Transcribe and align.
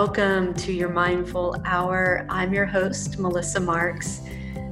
Welcome 0.00 0.54
to 0.54 0.72
your 0.72 0.88
Mindful 0.88 1.60
Hour. 1.66 2.24
I'm 2.30 2.54
your 2.54 2.64
host, 2.64 3.18
Melissa 3.18 3.60
Marks. 3.60 4.22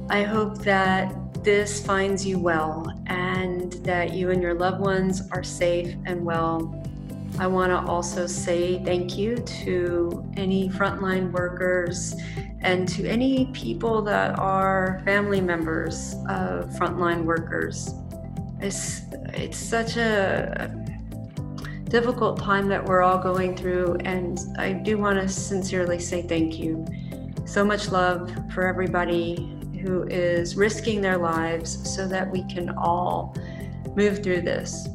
I 0.09 0.23
hope 0.23 0.57
that 0.63 1.13
this 1.43 1.85
finds 1.85 2.25
you 2.25 2.39
well 2.39 2.91
and 3.05 3.73
that 3.85 4.11
you 4.15 4.31
and 4.31 4.41
your 4.41 4.55
loved 4.55 4.79
ones 4.79 5.21
are 5.29 5.43
safe 5.43 5.95
and 6.07 6.25
well. 6.25 6.83
I 7.37 7.45
want 7.45 7.69
to 7.69 7.87
also 7.87 8.25
say 8.25 8.83
thank 8.83 9.19
you 9.19 9.35
to 9.35 10.27
any 10.35 10.67
frontline 10.67 11.31
workers 11.31 12.15
and 12.61 12.87
to 12.89 13.05
any 13.07 13.51
people 13.53 14.01
that 14.01 14.39
are 14.39 14.99
family 15.05 15.41
members 15.41 16.15
of 16.27 16.71
frontline 16.71 17.23
workers. 17.23 17.93
It's, 18.59 19.03
it's 19.35 19.59
such 19.59 19.95
a 19.95 20.88
difficult 21.89 22.39
time 22.39 22.67
that 22.69 22.85
we're 22.85 23.01
all 23.01 23.17
going 23.17 23.55
through. 23.57 23.97
And 24.05 24.39
I 24.57 24.73
do 24.73 24.97
want 24.97 25.19
to 25.19 25.27
sincerely 25.27 25.99
say 25.99 26.21
thank 26.21 26.59
you. 26.59 26.85
So 27.45 27.65
much 27.65 27.91
love 27.91 28.31
for 28.53 28.67
everybody 28.67 29.57
who 29.81 30.03
is 30.03 30.55
risking 30.55 31.01
their 31.01 31.17
lives 31.17 31.89
so 31.93 32.07
that 32.07 32.29
we 32.29 32.43
can 32.43 32.69
all 32.77 33.35
move 33.95 34.23
through 34.23 34.41
this. 34.41 34.87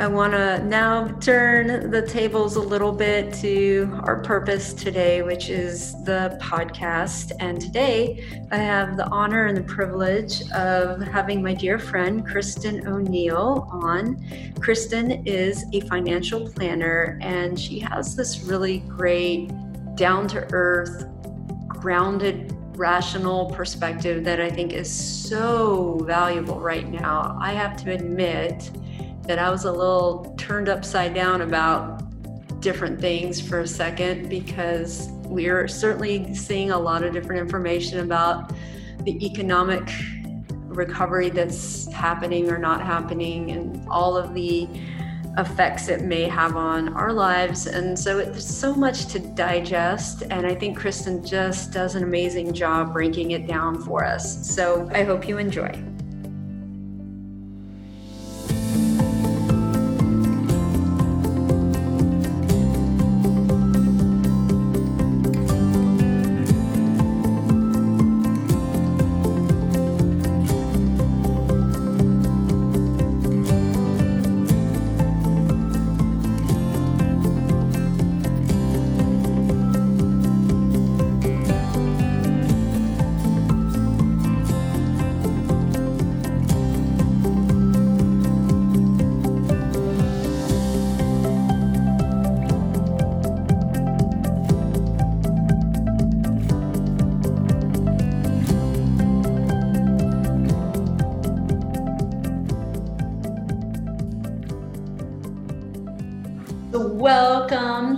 I 0.00 0.06
want 0.06 0.32
to 0.32 0.64
now 0.64 1.08
turn 1.20 1.90
the 1.90 2.00
tables 2.00 2.56
a 2.56 2.60
little 2.62 2.90
bit 2.90 3.34
to 3.34 4.00
our 4.04 4.22
purpose 4.22 4.72
today, 4.72 5.20
which 5.20 5.50
is 5.50 5.92
the 6.04 6.38
podcast. 6.40 7.32
And 7.38 7.60
today 7.60 8.24
I 8.50 8.56
have 8.56 8.96
the 8.96 9.06
honor 9.08 9.44
and 9.44 9.54
the 9.54 9.62
privilege 9.62 10.40
of 10.52 11.02
having 11.02 11.42
my 11.42 11.52
dear 11.52 11.78
friend 11.78 12.26
Kristen 12.26 12.88
O'Neill 12.88 13.68
on. 13.70 14.24
Kristen 14.58 15.26
is 15.26 15.66
a 15.74 15.80
financial 15.80 16.48
planner 16.48 17.18
and 17.20 17.60
she 17.60 17.78
has 17.80 18.16
this 18.16 18.40
really 18.40 18.78
great, 18.78 19.50
down 19.96 20.26
to 20.28 20.48
earth, 20.54 21.08
grounded 21.68 22.56
rational 22.74 23.50
perspective 23.50 24.24
that 24.24 24.40
I 24.40 24.48
think 24.48 24.72
is 24.72 24.90
so 24.90 25.98
valuable 26.06 26.58
right 26.58 26.88
now. 26.88 27.36
I 27.38 27.52
have 27.52 27.76
to 27.84 27.92
admit 27.92 28.70
that 29.30 29.38
I 29.38 29.48
was 29.48 29.64
a 29.64 29.70
little 29.70 30.34
turned 30.38 30.68
upside 30.68 31.14
down 31.14 31.42
about 31.42 32.02
different 32.60 33.00
things 33.00 33.40
for 33.40 33.60
a 33.60 33.66
second 33.66 34.28
because 34.28 35.06
we're 35.22 35.68
certainly 35.68 36.34
seeing 36.34 36.72
a 36.72 36.76
lot 36.76 37.04
of 37.04 37.12
different 37.12 37.40
information 37.40 38.00
about 38.00 38.52
the 39.04 39.24
economic 39.24 39.88
recovery 40.66 41.30
that's 41.30 41.86
happening 41.92 42.50
or 42.50 42.58
not 42.58 42.82
happening 42.82 43.52
and 43.52 43.88
all 43.88 44.16
of 44.16 44.34
the 44.34 44.66
effects 45.38 45.86
it 45.86 46.02
may 46.02 46.24
have 46.24 46.56
on 46.56 46.88
our 46.94 47.12
lives. 47.12 47.68
And 47.68 47.96
so 47.96 48.18
it's 48.18 48.44
so 48.44 48.74
much 48.74 49.06
to 49.12 49.20
digest. 49.20 50.24
And 50.28 50.44
I 50.44 50.56
think 50.56 50.76
Kristen 50.76 51.24
just 51.24 51.72
does 51.72 51.94
an 51.94 52.02
amazing 52.02 52.52
job 52.52 52.92
breaking 52.92 53.30
it 53.30 53.46
down 53.46 53.80
for 53.80 54.04
us. 54.04 54.44
So 54.52 54.90
I 54.92 55.04
hope 55.04 55.28
you 55.28 55.38
enjoy. 55.38 55.89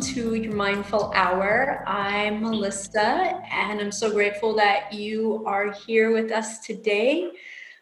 To 0.03 0.35
your 0.35 0.53
Mindful 0.53 1.13
Hour. 1.15 1.85
I'm 1.87 2.43
Melissa, 2.43 3.41
and 3.53 3.81
I'm 3.81 3.93
so 3.93 4.11
grateful 4.11 4.53
that 4.57 4.93
you 4.93 5.45
are 5.47 5.71
here 5.71 6.11
with 6.11 6.33
us 6.33 6.59
today. 6.59 7.31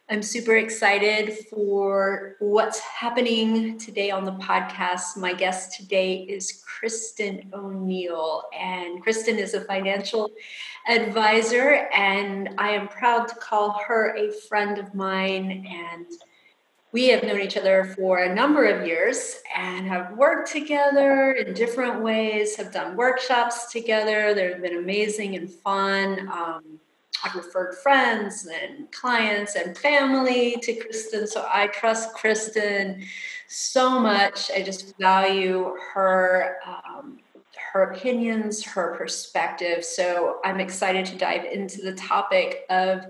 I'm 0.07 0.21
super 0.21 0.57
excited 0.57 1.35
for 1.49 2.35
what's 2.37 2.77
happening 2.79 3.79
today 3.79 4.11
on 4.11 4.25
the 4.25 4.33
podcast. 4.33 5.17
My 5.17 5.33
guest 5.33 5.75
today 5.75 6.17
is 6.29 6.63
Kristen 6.63 7.49
O'Neill, 7.55 8.43
and 8.55 9.01
Kristen 9.01 9.39
is 9.39 9.55
a 9.55 9.61
financial 9.61 10.29
advisor, 10.87 11.89
and 11.91 12.49
I 12.59 12.69
am 12.69 12.87
proud 12.87 13.29
to 13.29 13.35
call 13.35 13.81
her 13.87 14.15
a 14.15 14.31
friend 14.47 14.77
of 14.77 14.93
mine 14.93 15.65
and 15.67 16.05
we 16.91 17.07
have 17.07 17.23
known 17.23 17.39
each 17.39 17.57
other 17.57 17.93
for 17.95 18.19
a 18.19 18.33
number 18.33 18.65
of 18.65 18.85
years 18.85 19.41
and 19.55 19.87
have 19.87 20.17
worked 20.17 20.51
together 20.51 21.31
in 21.31 21.53
different 21.53 22.01
ways, 22.01 22.55
have 22.57 22.71
done 22.71 22.97
workshops 22.97 23.71
together. 23.71 24.33
They've 24.33 24.61
been 24.61 24.77
amazing 24.77 25.35
and 25.35 25.49
fun. 25.49 26.27
Um, 26.27 26.79
I've 27.23 27.35
referred 27.35 27.75
friends 27.75 28.47
and 28.47 28.91
clients 28.91 29.55
and 29.55 29.77
family 29.77 30.57
to 30.63 30.73
Kristen. 30.73 31.27
So 31.27 31.47
I 31.49 31.67
trust 31.67 32.13
Kristen 32.15 33.05
so 33.47 33.99
much. 33.99 34.51
I 34.51 34.61
just 34.61 34.97
value 34.97 35.75
her. 35.93 36.57
Um, 36.65 37.19
her 37.73 37.83
opinions, 37.83 38.65
her 38.65 38.95
perspective. 38.97 39.85
So 39.85 40.39
I'm 40.43 40.59
excited 40.59 41.05
to 41.05 41.17
dive 41.17 41.45
into 41.45 41.81
the 41.81 41.93
topic 41.93 42.65
of 42.69 43.05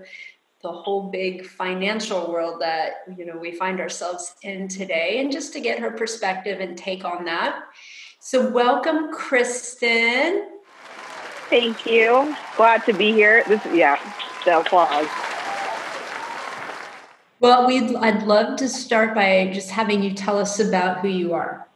the 0.62 0.70
whole 0.70 1.10
big 1.10 1.44
financial 1.44 2.30
world 2.30 2.60
that 2.60 3.04
you 3.16 3.26
know 3.26 3.36
we 3.36 3.52
find 3.52 3.80
ourselves 3.80 4.34
in 4.42 4.68
today. 4.68 5.20
And 5.20 5.32
just 5.32 5.52
to 5.54 5.60
get 5.60 5.80
her 5.80 5.90
perspective 5.90 6.60
and 6.60 6.78
take 6.78 7.04
on 7.04 7.24
that. 7.24 7.64
So 8.20 8.48
welcome 8.48 9.12
kristen. 9.12 10.48
Thank 11.50 11.84
you. 11.84 12.36
Glad 12.56 12.84
to 12.86 12.92
be 12.92 13.12
here. 13.12 13.42
This 13.48 13.60
yeah 13.72 13.98
the 14.44 14.60
applause. 14.60 15.08
Well 17.40 17.66
we'd 17.66 17.96
i'd 17.96 18.22
love 18.22 18.56
to 18.58 18.68
start 18.68 19.16
by 19.16 19.50
just 19.52 19.70
having 19.70 20.02
you 20.02 20.14
tell 20.14 20.38
us 20.38 20.60
about 20.60 21.00
who 21.00 21.08
you 21.08 21.34
are. 21.34 21.66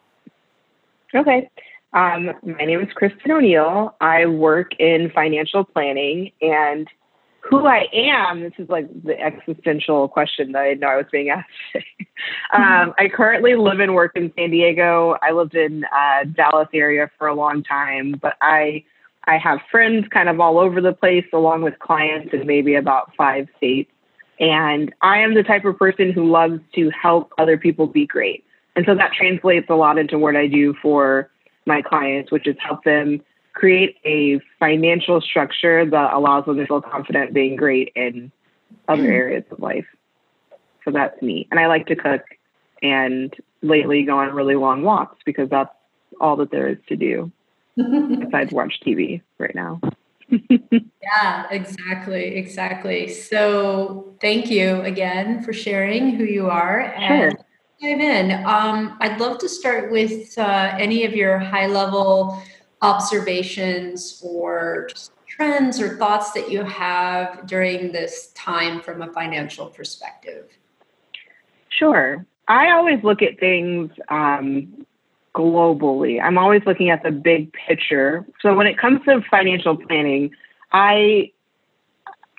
Okay. 1.12 1.50
Um, 1.92 2.26
my 2.44 2.64
name 2.64 2.80
is 2.80 2.92
kristen 2.92 3.32
o'neill. 3.32 3.96
I 4.00 4.26
work 4.26 4.78
in 4.78 5.10
financial 5.10 5.64
planning 5.64 6.30
and 6.40 6.86
who 7.48 7.66
I 7.66 7.86
am, 7.92 8.40
this 8.40 8.52
is 8.58 8.68
like 8.68 8.88
the 9.04 9.18
existential 9.20 10.08
question 10.08 10.52
that 10.52 10.60
I 10.60 10.74
know 10.74 10.88
I 10.88 10.96
was 10.96 11.06
being 11.12 11.30
asked. 11.30 11.48
um, 12.52 12.94
I 12.98 13.08
currently 13.12 13.54
live 13.54 13.80
and 13.80 13.94
work 13.94 14.12
in 14.16 14.32
San 14.36 14.50
Diego. 14.50 15.16
I 15.22 15.32
lived 15.32 15.54
in 15.54 15.84
uh, 15.84 16.24
Dallas 16.24 16.68
area 16.74 17.10
for 17.18 17.28
a 17.28 17.34
long 17.34 17.62
time, 17.62 18.16
but 18.20 18.36
I 18.40 18.84
I 19.28 19.38
have 19.38 19.58
friends 19.70 20.06
kind 20.08 20.28
of 20.28 20.38
all 20.38 20.58
over 20.58 20.80
the 20.80 20.92
place, 20.92 21.24
along 21.32 21.62
with 21.62 21.78
clients 21.80 22.32
in 22.32 22.46
maybe 22.46 22.76
about 22.76 23.12
five 23.16 23.48
states. 23.56 23.90
And 24.38 24.94
I 25.02 25.18
am 25.18 25.34
the 25.34 25.42
type 25.42 25.64
of 25.64 25.76
person 25.76 26.12
who 26.12 26.30
loves 26.30 26.60
to 26.74 26.90
help 26.90 27.32
other 27.38 27.56
people 27.56 27.86
be 27.86 28.06
great. 28.06 28.44
And 28.76 28.84
so 28.86 28.94
that 28.94 29.12
translates 29.12 29.66
a 29.68 29.74
lot 29.74 29.98
into 29.98 30.18
what 30.18 30.36
I 30.36 30.46
do 30.46 30.74
for 30.80 31.28
my 31.64 31.82
clients, 31.82 32.30
which 32.30 32.46
is 32.46 32.54
help 32.60 32.84
them 32.84 33.20
create 33.56 33.96
a 34.04 34.38
financial 34.60 35.18
structure 35.22 35.88
that 35.88 36.12
allows 36.12 36.44
them 36.44 36.58
to 36.58 36.66
feel 36.66 36.82
confident 36.82 37.32
being 37.32 37.56
great 37.56 37.90
in 37.96 38.30
other 38.86 39.04
mm. 39.04 39.12
areas 39.12 39.44
of 39.50 39.58
life. 39.58 39.86
So 40.84 40.90
that's 40.90 41.20
me. 41.22 41.48
And 41.50 41.58
I 41.58 41.66
like 41.66 41.86
to 41.86 41.96
cook 41.96 42.20
and 42.82 43.34
lately 43.62 44.02
go 44.02 44.18
on 44.18 44.34
really 44.34 44.56
long 44.56 44.82
walks 44.82 45.16
because 45.24 45.48
that's 45.48 45.70
all 46.20 46.36
that 46.36 46.50
there 46.50 46.68
is 46.68 46.76
to 46.88 46.96
do 46.96 47.32
besides 47.76 48.52
watch 48.52 48.78
TV 48.86 49.22
right 49.38 49.54
now. 49.54 49.80
yeah, 50.28 51.46
exactly, 51.50 52.36
exactly. 52.36 53.08
So 53.08 54.14
thank 54.20 54.50
you 54.50 54.82
again 54.82 55.42
for 55.42 55.54
sharing 55.54 56.10
who 56.10 56.24
you 56.24 56.50
are 56.50 56.80
and 56.80 57.32
sure. 57.32 57.44
dive 57.80 58.00
in. 58.00 58.32
Um, 58.44 58.98
I'd 59.00 59.18
love 59.18 59.38
to 59.38 59.48
start 59.48 59.90
with 59.90 60.36
uh, 60.36 60.76
any 60.78 61.04
of 61.04 61.14
your 61.14 61.38
high 61.38 61.68
level 61.68 62.42
observations 62.82 64.20
or 64.24 64.88
trends 65.26 65.80
or 65.80 65.96
thoughts 65.96 66.32
that 66.32 66.50
you 66.50 66.62
have 66.64 67.46
during 67.46 67.92
this 67.92 68.32
time 68.34 68.80
from 68.80 69.02
a 69.02 69.12
financial 69.12 69.66
perspective? 69.66 70.48
Sure. 71.68 72.24
I 72.48 72.70
always 72.70 73.02
look 73.02 73.22
at 73.22 73.38
things 73.38 73.90
um, 74.08 74.86
globally. 75.34 76.22
I'm 76.22 76.38
always 76.38 76.62
looking 76.64 76.90
at 76.90 77.02
the 77.02 77.10
big 77.10 77.52
picture. 77.52 78.24
So 78.40 78.54
when 78.54 78.66
it 78.66 78.78
comes 78.78 79.00
to 79.04 79.20
financial 79.30 79.76
planning, 79.76 80.30
I 80.72 81.32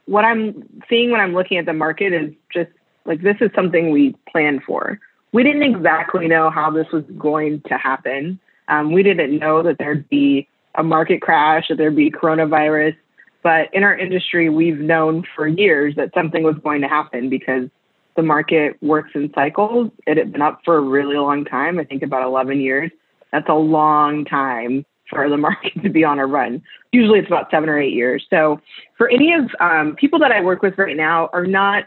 what 0.06 0.24
I'm 0.24 0.63
seeing 0.90 1.12
when 1.12 1.19
I'm 1.19 1.33
looking 1.33 1.57
at 1.57 1.66
the 1.66 1.74
market 1.74 2.13
is 2.13 2.33
just 2.51 2.72
like 3.06 3.22
this 3.22 3.36
is 3.42 3.51
something 3.54 3.92
we 3.92 4.16
planned 4.31 4.63
for. 4.63 5.00
We 5.33 5.44
didn't 5.44 5.63
exactly 5.63 6.28
know 6.28 6.50
how 6.50 6.72
this 6.72 6.88
was 6.92 7.04
going 7.18 7.62
to 7.68 7.78
happen. 7.78 8.40
Um, 8.68 8.92
we 8.92 9.04
didn't 9.04 9.38
know 9.38 9.64
that 9.64 9.78
there'd 9.78 10.08
be 10.10 10.48
a 10.75 10.84
market 10.84 11.22
crash, 11.22 11.68
that 11.69 11.78
there'd 11.78 11.96
be 11.96 12.12
coronavirus. 12.12 12.96
But 13.44 13.74
in 13.74 13.84
our 13.84 13.98
industry, 13.98 14.50
we've 14.50 14.80
known 14.80 15.24
for 15.36 15.48
years 15.48 15.96
that 15.96 16.12
something 16.14 16.44
was 16.44 16.56
going 16.64 16.81
to 16.81 16.88
happen 16.88 17.30
because 17.30 17.69
the 18.16 18.24
market 18.24 18.75
works 18.81 19.12
in 19.16 19.31
cycles. 19.34 19.92
It 20.06 20.18
had 20.18 20.31
been 20.31 20.42
up 20.42 20.62
for 20.66 20.78
a 20.78 20.81
really 20.81 21.16
long 21.16 21.46
time, 21.46 21.80
I 21.80 21.84
think 21.84 22.02
about 22.02 22.24
11 22.24 22.60
years. 22.60 22.92
That's 23.31 23.48
a 23.48 23.54
long 23.54 24.25
time 24.25 24.86
for 25.10 25.30
the 25.30 25.38
market 25.48 25.81
to 25.84 25.90
be 25.90 26.04
on 26.04 26.19
a 26.19 26.25
run. 26.25 26.62
Usually 26.92 27.19
it's 27.19 27.28
about 27.28 27.50
seven 27.52 27.69
or 27.69 27.80
eight 27.80 27.94
years. 27.94 28.25
So 28.30 28.60
for 28.98 29.10
any 29.10 29.34
of 29.34 29.50
um, 29.60 29.96
people 29.96 30.19
that 30.19 30.31
I 30.31 30.42
work 30.42 30.62
with 30.62 30.78
right 30.78 30.98
now 30.98 31.30
are 31.31 31.46
not 31.46 31.86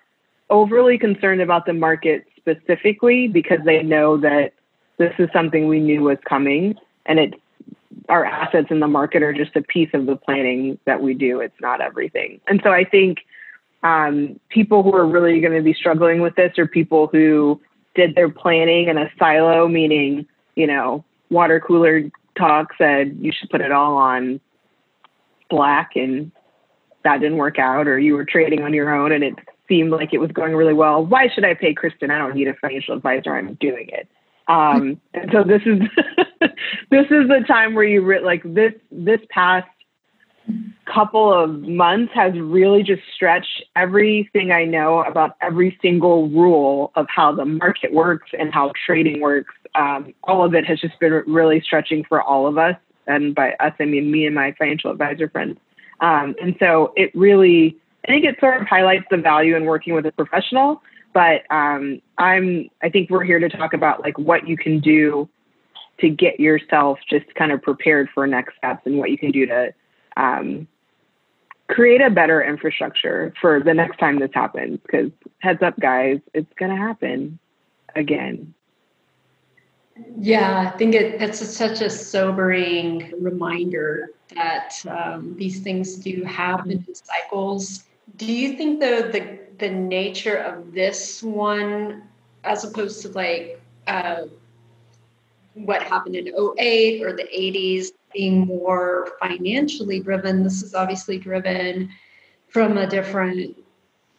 overly 0.48 0.98
concerned 0.98 1.40
about 1.40 1.66
the 1.66 1.72
market 1.72 2.24
specifically 2.36 3.28
because 3.28 3.58
they 3.64 3.82
know 3.82 4.16
that 4.18 4.52
this 5.00 5.14
is 5.18 5.30
something 5.32 5.66
we 5.66 5.80
knew 5.80 6.02
was 6.02 6.18
coming 6.28 6.76
and 7.06 7.18
it's 7.18 7.34
our 8.10 8.24
assets 8.24 8.68
in 8.70 8.80
the 8.80 8.86
market 8.86 9.22
are 9.22 9.32
just 9.32 9.56
a 9.56 9.62
piece 9.62 9.88
of 9.94 10.04
the 10.04 10.14
planning 10.14 10.78
that 10.84 11.00
we 11.00 11.14
do. 11.14 11.40
It's 11.40 11.58
not 11.60 11.80
everything. 11.80 12.40
And 12.46 12.60
so 12.62 12.70
I 12.70 12.84
think 12.84 13.18
um, 13.82 14.38
people 14.50 14.82
who 14.82 14.94
are 14.94 15.06
really 15.06 15.40
going 15.40 15.56
to 15.56 15.62
be 15.62 15.72
struggling 15.72 16.20
with 16.20 16.34
this 16.34 16.58
are 16.58 16.66
people 16.66 17.06
who 17.06 17.60
did 17.94 18.14
their 18.14 18.28
planning 18.28 18.88
in 18.88 18.98
a 18.98 19.10
silo, 19.18 19.68
meaning, 19.68 20.26
you 20.54 20.66
know, 20.66 21.02
water 21.30 21.60
cooler 21.60 22.02
talk 22.36 22.72
said 22.76 23.16
you 23.20 23.32
should 23.32 23.48
put 23.48 23.62
it 23.62 23.72
all 23.72 23.96
on 23.96 24.38
black 25.48 25.92
and 25.96 26.30
that 27.04 27.20
didn't 27.20 27.38
work 27.38 27.58
out, 27.58 27.88
or 27.88 27.98
you 27.98 28.14
were 28.14 28.26
trading 28.26 28.62
on 28.62 28.74
your 28.74 28.94
own 28.94 29.12
and 29.12 29.24
it 29.24 29.34
seemed 29.66 29.90
like 29.92 30.12
it 30.12 30.18
was 30.18 30.30
going 30.30 30.54
really 30.54 30.74
well. 30.74 31.04
Why 31.04 31.28
should 31.34 31.44
I 31.44 31.54
pay 31.54 31.72
Kristen? 31.72 32.10
I 32.10 32.18
don't 32.18 32.34
need 32.34 32.48
a 32.48 32.54
financial 32.54 32.94
advisor. 32.94 33.34
I'm 33.34 33.54
doing 33.54 33.88
it. 33.88 34.06
Um, 34.48 35.00
and 35.14 35.30
so 35.32 35.44
this 35.44 35.62
is 35.64 35.80
this 36.90 37.06
is 37.10 37.28
the 37.28 37.44
time 37.46 37.74
where 37.74 37.84
you 37.84 38.02
re- 38.02 38.20
like 38.20 38.42
this 38.44 38.72
this 38.90 39.20
past 39.30 39.68
couple 40.92 41.32
of 41.32 41.62
months 41.62 42.12
has 42.14 42.32
really 42.38 42.82
just 42.82 43.02
stretched 43.14 43.64
everything 43.76 44.50
I 44.50 44.64
know 44.64 45.02
about 45.04 45.36
every 45.40 45.78
single 45.80 46.28
rule 46.28 46.90
of 46.96 47.06
how 47.08 47.32
the 47.32 47.44
market 47.44 47.92
works 47.92 48.30
and 48.38 48.52
how 48.52 48.72
trading 48.86 49.20
works. 49.20 49.54
Um, 49.74 50.14
all 50.24 50.44
of 50.44 50.54
it 50.54 50.66
has 50.66 50.80
just 50.80 50.98
been 50.98 51.12
really 51.26 51.60
stretching 51.60 52.04
for 52.08 52.22
all 52.22 52.46
of 52.46 52.58
us. 52.58 52.74
And 53.06 53.34
by 53.34 53.52
us, 53.60 53.72
I 53.78 53.84
mean 53.84 54.10
me 54.10 54.26
and 54.26 54.34
my 54.34 54.52
financial 54.58 54.90
advisor 54.90 55.28
friends. 55.28 55.58
Um, 56.00 56.34
and 56.42 56.56
so 56.58 56.92
it 56.96 57.14
really, 57.14 57.76
I 58.04 58.08
think 58.08 58.24
it 58.24 58.36
sort 58.40 58.60
of 58.60 58.66
highlights 58.66 59.04
the 59.10 59.18
value 59.18 59.56
in 59.56 59.64
working 59.64 59.94
with 59.94 60.06
a 60.06 60.12
professional. 60.12 60.82
But 61.12 61.42
um, 61.50 62.00
I'm, 62.18 62.70
I 62.82 62.88
think 62.88 63.10
we're 63.10 63.24
here 63.24 63.40
to 63.40 63.48
talk 63.48 63.72
about 63.72 64.00
like 64.00 64.18
what 64.18 64.46
you 64.46 64.56
can 64.56 64.80
do 64.80 65.28
to 66.00 66.08
get 66.08 66.40
yourself 66.40 66.98
just 67.08 67.34
kind 67.34 67.52
of 67.52 67.60
prepared 67.62 68.08
for 68.14 68.26
next 68.26 68.56
steps 68.56 68.82
and 68.86 68.98
what 68.98 69.10
you 69.10 69.18
can 69.18 69.32
do 69.32 69.46
to 69.46 69.74
um, 70.16 70.68
create 71.68 72.00
a 72.00 72.10
better 72.10 72.42
infrastructure 72.42 73.34
for 73.40 73.60
the 73.60 73.74
next 73.74 73.98
time 73.98 74.18
this 74.18 74.30
happens. 74.32 74.78
Because 74.82 75.10
heads 75.40 75.62
up, 75.62 75.78
guys, 75.78 76.20
it's 76.32 76.52
going 76.54 76.70
to 76.70 76.76
happen 76.76 77.38
again. 77.94 78.54
Yeah, 80.18 80.70
I 80.72 80.76
think 80.78 80.94
it, 80.94 81.20
it's 81.20 81.40
a, 81.42 81.44
such 81.44 81.80
a 81.80 81.90
sobering 81.90 83.12
reminder 83.20 84.10
that 84.34 84.74
um, 84.88 85.34
these 85.36 85.60
things 85.60 85.96
do 85.96 86.24
happen 86.24 86.70
in 86.70 86.94
cycles. 86.94 87.84
Do 88.16 88.32
you 88.32 88.56
think, 88.56 88.80
though, 88.80 89.02
the 89.02 89.38
the 89.60 89.70
nature 89.70 90.36
of 90.36 90.72
this 90.72 91.22
one, 91.22 92.02
as 92.44 92.64
opposed 92.64 93.02
to 93.02 93.10
like 93.10 93.60
uh, 93.86 94.22
what 95.54 95.82
happened 95.82 96.16
in 96.16 96.28
08 96.28 97.02
or 97.02 97.12
the 97.12 97.24
80s, 97.24 97.88
being 98.12 98.46
more 98.46 99.12
financially 99.20 100.00
driven. 100.00 100.42
This 100.42 100.62
is 100.62 100.74
obviously 100.74 101.18
driven 101.18 101.90
from 102.48 102.78
a 102.78 102.86
different 102.86 103.56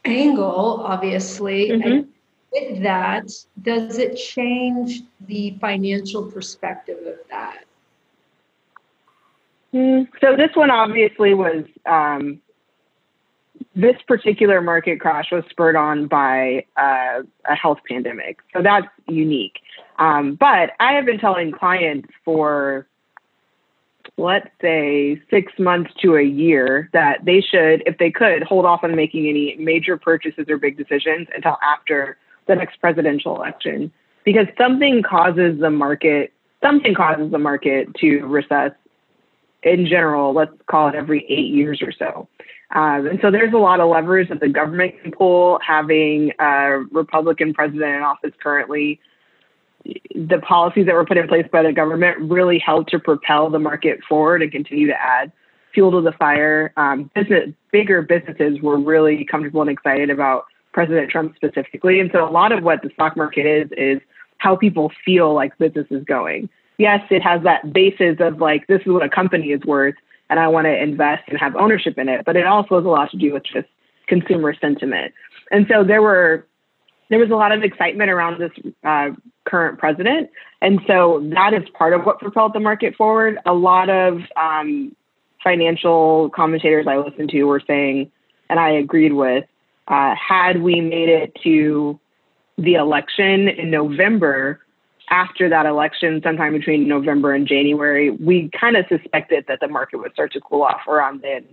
angle, 0.05 0.81
obviously. 0.85 1.69
Mm-hmm. 1.69 2.09
with 2.53 2.83
that, 2.83 3.29
does 3.61 3.97
it 3.97 4.15
change 4.15 5.01
the 5.21 5.57
financial 5.59 6.31
perspective 6.31 6.99
of 7.05 7.19
that? 7.29 7.65
Mm, 9.73 10.07
so 10.19 10.35
this 10.35 10.51
one 10.55 10.69
obviously 10.69 11.33
was 11.33 11.65
um, 11.85 12.41
this 13.75 13.95
particular 14.07 14.62
market 14.62 15.00
crash 15.00 15.31
was 15.31 15.44
spurred 15.50 15.75
on 15.75 16.07
by 16.07 16.65
uh, 16.77 17.21
a 17.45 17.56
health 17.56 17.80
pandemic, 17.88 18.39
so 18.53 18.62
that's 18.62 18.88
unique. 19.07 19.59
Um, 20.00 20.36
but 20.36 20.71
I 20.80 20.94
have 20.94 21.06
been 21.06 21.19
telling 21.19 21.51
clients 21.51 22.09
for 22.25 22.88
let's 24.18 24.50
say 24.62 25.21
six 25.30 25.53
months 25.57 25.92
to 26.01 26.15
a 26.15 26.24
year 26.24 26.89
that 26.94 27.24
they 27.25 27.42
should, 27.42 27.83
if 27.86 27.98
they 27.98 28.12
could, 28.12 28.44
hold 28.44 28.65
off 28.65 28.83
on 28.83 28.95
making 28.95 29.27
any 29.27 29.56
major 29.57 29.98
purchases 29.98 30.45
or 30.50 30.57
big 30.57 30.77
decisions 30.77 31.27
until 31.36 31.57
after 31.63 32.18
the 32.48 32.56
next 32.56 32.80
presidential 32.81 33.36
election. 33.36 33.92
Because 34.24 34.48
something 34.57 35.01
causes 35.01 35.59
the 35.59 35.69
market, 35.69 36.33
something 36.62 36.94
causes 36.94 37.31
the 37.31 37.39
market 37.39 37.94
to 37.95 38.25
recess 38.25 38.71
in 39.63 39.86
general, 39.86 40.33
let's 40.33 40.51
call 40.68 40.89
it 40.89 40.95
every 40.95 41.25
eight 41.30 41.53
years 41.53 41.81
or 41.81 41.92
so. 41.92 42.27
Um, 42.73 43.07
and 43.07 43.19
so 43.21 43.31
there's 43.31 43.53
a 43.53 43.57
lot 43.57 43.79
of 43.79 43.89
levers 43.89 44.29
that 44.29 44.39
the 44.39 44.50
government 44.50 44.95
can 45.01 45.12
pull. 45.12 45.59
Having 45.65 46.31
a 46.39 46.83
Republican 46.91 47.53
president 47.53 47.95
in 47.95 48.01
office 48.01 48.31
currently 48.41 49.00
the 50.13 50.39
policies 50.39 50.85
that 50.85 50.94
were 50.94 51.06
put 51.06 51.18
in 51.18 51.27
place 51.27 51.45
by 51.51 51.63
the 51.63 51.73
government 51.73 52.18
really 52.19 52.59
helped 52.59 52.91
to 52.91 53.00
propel 53.00 53.50
the 53.50 53.60
market 53.60 54.00
forward 54.07 54.41
and 54.41 54.51
continue 54.51 54.88
to 54.88 55.01
add 55.01 55.31
fuel 55.74 55.91
to 55.91 56.01
the 56.01 56.12
fire. 56.12 56.74
Um, 56.77 57.10
business, 57.15 57.50
bigger 57.72 58.01
businesses 58.01 58.60
were 58.62 58.77
really 58.77 59.25
comfortable 59.25 59.62
and 59.62 59.69
excited 59.69 60.10
about 60.10 60.46
President 60.74 61.10
Trump 61.10 61.36
specifically. 61.36 62.00
And 62.00 62.10
so 62.13 62.27
a 62.27 62.29
lot 62.29 62.51
of 62.51 62.63
what 62.63 62.81
the 62.81 62.89
stock 62.93 63.17
market 63.17 63.46
is, 63.46 63.69
is 63.77 64.01
how 64.38 64.55
people 64.55 64.91
feel 65.03 65.34
like 65.34 65.57
business 65.57 65.88
is 65.89 66.03
going. 66.03 66.50
Yes, 66.77 67.01
it 67.10 67.22
has 67.22 67.43
that 67.43 67.74
basis 67.74 68.17
of 68.19 68.39
like, 68.39 68.67
this 68.67 68.81
is 68.81 68.88
what 68.88 69.03
a 69.03 69.10
company 69.10 69.51
is 69.51 69.62
worth, 69.65 69.96
and 70.31 70.39
I 70.39 70.47
want 70.47 70.65
to 70.65 70.81
invest 70.81 71.23
and 71.27 71.38
have 71.38 71.55
ownership 71.55 71.97
in 72.00 72.09
it. 72.09 72.25
But 72.25 72.38
it 72.38 72.47
also 72.47 72.77
has 72.77 72.85
a 72.85 72.89
lot 72.89 73.11
to 73.11 73.17
do 73.17 73.33
with 73.33 73.43
just 73.43 73.67
consumer 74.07 74.55
sentiment. 74.59 75.13
And 75.51 75.67
so 75.69 75.83
there 75.83 76.01
were 76.01 76.47
there 77.09 77.19
was 77.19 77.29
a 77.29 77.35
lot 77.35 77.51
of 77.51 77.61
excitement 77.61 78.09
around 78.09 78.39
this 78.39 78.51
uh, 78.85 79.09
current 79.43 79.77
president. 79.77 80.29
And 80.61 80.79
so 80.88 81.19
that 81.33 81.53
is 81.53 81.67
part 81.77 81.91
of 81.93 82.05
what 82.05 82.19
propelled 82.19 82.53
the 82.53 82.61
market 82.61 82.95
forward. 82.95 83.38
A 83.45 83.53
lot 83.53 83.89
of 83.89 84.21
um, 84.41 84.95
financial 85.43 86.29
commentators 86.29 86.88
I 86.88 86.97
listened 86.97 87.29
to 87.31 87.43
were 87.43 87.61
saying, 87.67 88.09
and 88.50 88.61
I 88.61 88.69
agreed 88.69 89.11
with, 89.11 89.43
uh, 89.89 90.15
had 90.15 90.61
we 90.61 90.79
made 90.79 91.09
it 91.09 91.38
to 91.43 92.00
the 92.57 92.75
election 92.75 93.50
in 93.50 93.69
November, 93.69 94.61
after 95.12 95.50
that 95.50 95.65
election, 95.65 96.22
sometime 96.24 96.53
between 96.53 96.88
November 96.88 97.34
and 97.34 97.46
January, 97.46 98.10
we 98.10 98.50
kind 98.60 98.77
of 98.77 98.86
suspected 98.88 99.46
that 99.48 99.60
the 99.60 99.68
market 99.68 99.98
would 99.98 100.13
start 100.13 100.32
to 100.34 100.41
cool 100.41 100.63
off 100.63 100.88
around 100.88 101.22
then 101.22 101.46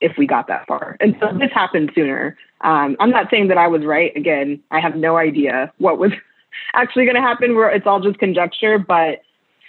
if 0.00 0.16
we 0.18 0.26
got 0.26 0.48
that 0.48 0.66
far. 0.66 0.96
And 1.00 1.16
so 1.20 1.28
this 1.38 1.50
happened 1.54 1.92
sooner. 1.94 2.36
Um, 2.62 2.96
I'm 2.98 3.10
not 3.10 3.30
saying 3.30 3.48
that 3.48 3.58
I 3.58 3.68
was 3.68 3.84
right. 3.84 4.14
Again, 4.16 4.60
I 4.70 4.80
have 4.80 4.96
no 4.96 5.16
idea 5.16 5.72
what 5.78 5.98
was 5.98 6.10
actually 6.74 7.04
going 7.04 7.14
to 7.14 7.22
happen. 7.22 7.54
Where 7.54 7.70
it's 7.70 7.86
all 7.86 8.00
just 8.00 8.18
conjecture, 8.18 8.78
but 8.78 9.20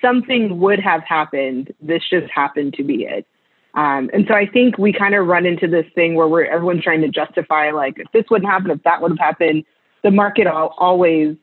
something 0.01 0.59
would 0.59 0.79
have 0.79 1.03
happened. 1.03 1.73
This 1.79 2.01
just 2.09 2.29
happened 2.31 2.73
to 2.75 2.83
be 2.83 3.03
it. 3.03 3.27
Um, 3.73 4.09
and 4.13 4.25
so 4.27 4.33
I 4.33 4.47
think 4.47 4.77
we 4.77 4.91
kind 4.91 5.15
of 5.15 5.27
run 5.27 5.45
into 5.45 5.67
this 5.67 5.85
thing 5.95 6.15
where 6.15 6.27
we're 6.27 6.45
everyone's 6.45 6.83
trying 6.83 7.01
to 7.01 7.07
justify 7.07 7.71
like 7.71 7.99
if 7.99 8.11
this 8.11 8.25
wouldn't 8.31 8.49
happen, 8.49 8.71
if 8.71 8.83
that 8.83 9.01
would 9.01 9.11
have 9.11 9.19
happened. 9.19 9.63
The 10.03 10.11
market 10.11 10.47
always 10.47 11.35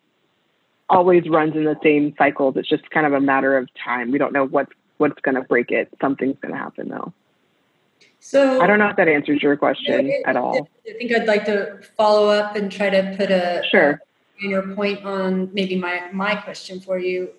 always 0.90 1.28
runs 1.28 1.54
in 1.54 1.64
the 1.64 1.78
same 1.82 2.14
cycles. 2.16 2.56
It's 2.56 2.68
just 2.68 2.88
kind 2.90 3.06
of 3.06 3.12
a 3.12 3.20
matter 3.20 3.56
of 3.56 3.68
time. 3.74 4.10
We 4.10 4.18
don't 4.18 4.32
know 4.32 4.46
what's 4.46 4.72
what's 4.98 5.20
going 5.20 5.36
to 5.36 5.42
break 5.42 5.70
it. 5.70 5.88
Something's 6.00 6.36
going 6.40 6.52
to 6.52 6.58
happen 6.58 6.88
though. 6.88 7.12
So 8.20 8.60
I 8.60 8.66
don't 8.66 8.78
know 8.78 8.88
if 8.88 8.96
that 8.96 9.08
answers 9.08 9.42
your 9.42 9.56
question 9.56 10.12
at 10.26 10.36
all. 10.36 10.68
I 10.88 10.92
think 10.98 11.12
I'd 11.12 11.26
like 11.26 11.44
to 11.46 11.80
follow 11.96 12.28
up 12.28 12.56
and 12.56 12.70
try 12.70 12.90
to 12.90 13.14
put 13.16 13.30
a 13.30 13.62
sure 13.70 14.00
your 14.40 14.74
point 14.74 15.04
on 15.04 15.50
maybe 15.52 15.76
my 15.76 16.08
my 16.12 16.34
question 16.34 16.80
for 16.80 16.98
you. 16.98 17.30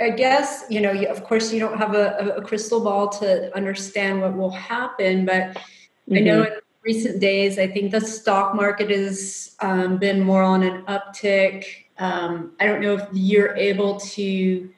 I 0.00 0.10
guess 0.10 0.64
you 0.68 0.80
know, 0.80 0.92
of 1.04 1.24
course, 1.24 1.52
you 1.52 1.60
don't 1.60 1.78
have 1.78 1.94
a, 1.94 2.34
a 2.36 2.42
crystal 2.42 2.80
ball 2.80 3.08
to 3.20 3.54
understand 3.56 4.20
what 4.20 4.36
will 4.36 4.50
happen, 4.50 5.24
but 5.24 5.54
mm-hmm. 5.54 6.16
I 6.16 6.20
know 6.20 6.42
mm-hmm. 6.42 6.52
in 6.52 6.60
recent 6.84 7.20
days, 7.20 7.58
I 7.58 7.66
think 7.66 7.92
the 7.92 8.00
stock 8.00 8.54
market 8.54 8.90
has 8.90 9.56
um, 9.60 9.96
been 9.96 10.20
more 10.20 10.42
on 10.42 10.62
an 10.62 10.82
uptick. 10.84 11.85
Um, 11.98 12.52
I 12.60 12.66
don't 12.66 12.80
know 12.80 12.94
if 12.94 13.08
you're 13.12 13.56
able 13.56 13.98
to 14.00 14.70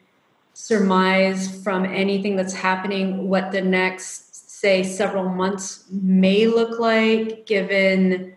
surmise 0.53 1.63
from 1.63 1.85
anything 1.85 2.35
that's 2.35 2.53
happening 2.53 3.27
what 3.27 3.51
the 3.51 3.61
next, 3.61 4.59
say, 4.59 4.83
several 4.83 5.29
months 5.29 5.85
may 5.89 6.47
look 6.47 6.79
like, 6.79 7.45
given 7.45 8.35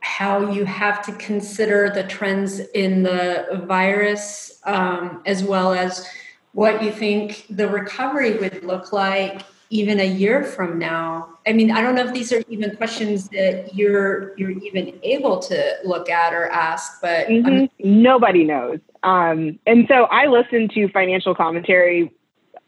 how 0.00 0.50
you 0.50 0.64
have 0.64 1.04
to 1.06 1.12
consider 1.12 1.90
the 1.90 2.02
trends 2.04 2.60
in 2.60 3.02
the 3.02 3.64
virus, 3.66 4.60
um, 4.64 5.22
as 5.26 5.44
well 5.44 5.72
as 5.72 6.06
what 6.52 6.82
you 6.82 6.92
think 6.92 7.46
the 7.50 7.68
recovery 7.68 8.36
would 8.36 8.64
look 8.64 8.92
like 8.92 9.42
even 9.72 9.98
a 9.98 10.06
year 10.06 10.44
from 10.44 10.78
now. 10.78 11.28
I 11.46 11.52
mean 11.52 11.72
i 11.72 11.80
don't 11.80 11.96
know 11.96 12.04
if 12.04 12.12
these 12.12 12.32
are 12.32 12.42
even 12.48 12.76
questions 12.76 13.28
that 13.30 13.74
you're 13.74 14.38
you're 14.38 14.50
even 14.50 14.96
able 15.02 15.40
to 15.40 15.74
look 15.84 16.08
at 16.08 16.32
or 16.32 16.46
ask 16.46 17.00
but 17.00 17.26
mm-hmm. 17.26 17.64
nobody 17.82 18.44
knows. 18.44 18.78
Um, 19.02 19.58
and 19.66 19.86
so 19.88 20.04
i 20.04 20.26
listen 20.26 20.68
to 20.74 20.88
financial 20.90 21.34
commentary. 21.34 22.12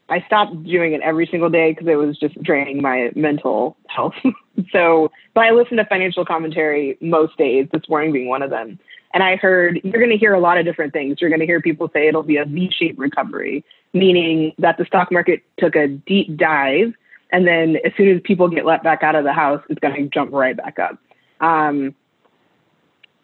I 0.09 0.21
stopped 0.27 0.63
doing 0.63 0.93
it 0.93 1.01
every 1.01 1.27
single 1.27 1.49
day 1.49 1.71
because 1.71 1.87
it 1.87 1.95
was 1.95 2.17
just 2.19 2.41
draining 2.43 2.81
my 2.81 3.11
mental 3.15 3.77
health. 3.87 4.15
So 4.71 5.11
but 5.33 5.43
i 5.43 5.51
listen 5.51 5.75
to 5.75 5.85
financial 5.85 6.23
commentary 6.23 6.97
most 7.01 7.37
days 7.37 7.67
this 7.73 7.81
morning 7.89 8.13
being 8.13 8.29
one 8.29 8.41
of 8.41 8.49
them 8.49 8.79
and 9.15 9.23
I 9.23 9.37
heard 9.37 9.79
you're 9.81 9.93
going 9.93 10.11
to 10.11 10.17
hear 10.17 10.33
a 10.33 10.39
lot 10.41 10.57
of 10.57 10.65
different 10.65 10.91
things. 10.91 11.21
You're 11.21 11.29
going 11.29 11.39
to 11.39 11.45
hear 11.45 11.61
people 11.61 11.89
say 11.93 12.09
it'll 12.09 12.21
be 12.21 12.35
a 12.35 12.43
V 12.43 12.69
shaped 12.69 12.99
recovery, 12.99 13.63
meaning 13.93 14.53
that 14.59 14.77
the 14.77 14.83
stock 14.83 15.09
market 15.09 15.41
took 15.57 15.77
a 15.77 15.87
deep 15.87 16.35
dive. 16.35 16.93
And 17.31 17.47
then 17.47 17.77
as 17.85 17.93
soon 17.95 18.09
as 18.13 18.21
people 18.23 18.49
get 18.49 18.65
let 18.65 18.83
back 18.83 19.03
out 19.03 19.15
of 19.15 19.23
the 19.23 19.31
house, 19.31 19.63
it's 19.69 19.79
going 19.79 19.95
to 19.95 20.09
jump 20.09 20.33
right 20.33 20.55
back 20.55 20.79
up. 20.79 20.99
Um, 21.39 21.95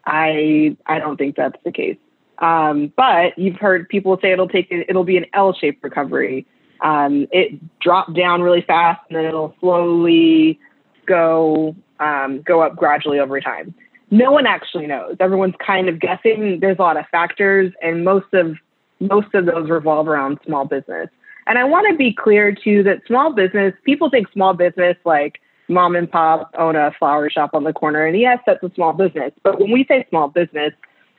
I 0.05 0.77
I 0.85 0.97
don't 0.99 1.17
think 1.17 1.35
that's 1.35 1.61
the 1.65 1.73
case. 1.73 1.97
Um, 2.37 2.93
but 2.95 3.37
you've 3.37 3.57
heard 3.57 3.89
people 3.89 4.17
say 4.21 4.31
it'll 4.31 4.47
take 4.47 4.69
it'll 4.71 5.03
be 5.03 5.17
an 5.17 5.25
L-shaped 5.33 5.83
recovery. 5.83 6.47
Um, 6.79 7.27
it 7.31 7.59
dropped 7.81 8.13
down 8.15 8.41
really 8.41 8.61
fast 8.61 9.01
and 9.09 9.17
then 9.17 9.25
it'll 9.25 9.55
slowly 9.59 10.57
go 11.05 11.75
um, 11.99 12.41
go 12.43 12.61
up 12.61 12.77
gradually 12.77 13.19
over 13.19 13.41
time 13.41 13.75
no 14.11 14.31
one 14.31 14.45
actually 14.45 14.87
knows. 14.87 15.15
Everyone's 15.19 15.55
kind 15.65 15.87
of 15.87 15.99
guessing. 15.99 16.59
There's 16.59 16.77
a 16.77 16.81
lot 16.81 16.97
of 16.97 17.05
factors, 17.09 17.73
and 17.81 18.03
most 18.03 18.33
of 18.33 18.57
most 18.99 19.33
of 19.33 19.45
those 19.47 19.69
revolve 19.69 20.07
around 20.07 20.37
small 20.45 20.65
business. 20.65 21.09
And 21.47 21.57
I 21.57 21.63
want 21.63 21.87
to 21.89 21.97
be 21.97 22.13
clear 22.13 22.53
too 22.53 22.83
that 22.83 23.01
small 23.07 23.33
business 23.33 23.73
people 23.83 24.11
think 24.11 24.31
small 24.31 24.53
business 24.53 24.95
like 25.05 25.39
mom 25.69 25.95
and 25.95 26.11
pop 26.11 26.53
own 26.57 26.75
a 26.75 26.91
flower 26.99 27.29
shop 27.29 27.51
on 27.53 27.63
the 27.63 27.73
corner, 27.73 28.05
and 28.05 28.19
yes, 28.19 28.39
that's 28.45 28.61
a 28.61 28.71
small 28.75 28.93
business. 28.93 29.31
But 29.43 29.59
when 29.59 29.71
we 29.71 29.85
say 29.85 30.05
small 30.09 30.27
business 30.27 30.73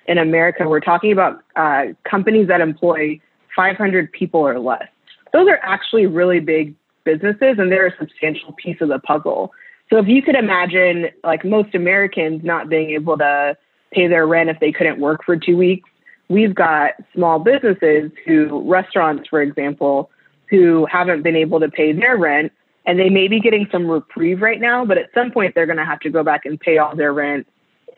in 0.06 0.18
America, 0.18 0.68
we're 0.68 0.80
talking 0.80 1.12
about 1.12 1.42
uh, 1.56 1.86
companies 2.04 2.48
that 2.48 2.60
employ 2.60 3.18
500 3.56 4.12
people 4.12 4.40
or 4.40 4.58
less. 4.58 4.86
Those 5.32 5.48
are 5.48 5.60
actually 5.62 6.06
really 6.06 6.40
big 6.40 6.74
businesses, 7.04 7.56
and 7.58 7.72
they're 7.72 7.86
a 7.86 7.96
substantial 7.98 8.52
piece 8.52 8.80
of 8.80 8.88
the 8.88 8.98
puzzle. 8.98 9.52
So 9.92 9.98
if 9.98 10.08
you 10.08 10.22
could 10.22 10.36
imagine, 10.36 11.10
like 11.22 11.44
most 11.44 11.74
Americans 11.74 12.42
not 12.42 12.70
being 12.70 12.92
able 12.92 13.18
to 13.18 13.58
pay 13.92 14.08
their 14.08 14.26
rent 14.26 14.48
if 14.48 14.58
they 14.58 14.72
couldn't 14.72 14.98
work 14.98 15.22
for 15.22 15.36
two 15.36 15.54
weeks, 15.54 15.88
we've 16.30 16.54
got 16.54 16.92
small 17.14 17.38
businesses 17.38 18.10
who, 18.24 18.66
restaurants, 18.66 19.28
for 19.28 19.42
example, 19.42 20.08
who 20.48 20.86
haven't 20.86 21.22
been 21.22 21.36
able 21.36 21.60
to 21.60 21.68
pay 21.68 21.92
their 21.92 22.16
rent 22.16 22.52
and 22.86 22.98
they 22.98 23.10
may 23.10 23.28
be 23.28 23.38
getting 23.38 23.68
some 23.70 23.86
reprieve 23.86 24.40
right 24.40 24.62
now, 24.62 24.82
but 24.86 24.96
at 24.96 25.10
some 25.12 25.30
point 25.30 25.54
they're 25.54 25.66
going 25.66 25.76
to 25.76 25.84
have 25.84 26.00
to 26.00 26.08
go 26.08 26.24
back 26.24 26.46
and 26.46 26.58
pay 26.58 26.78
all 26.78 26.96
their 26.96 27.12
rent 27.12 27.46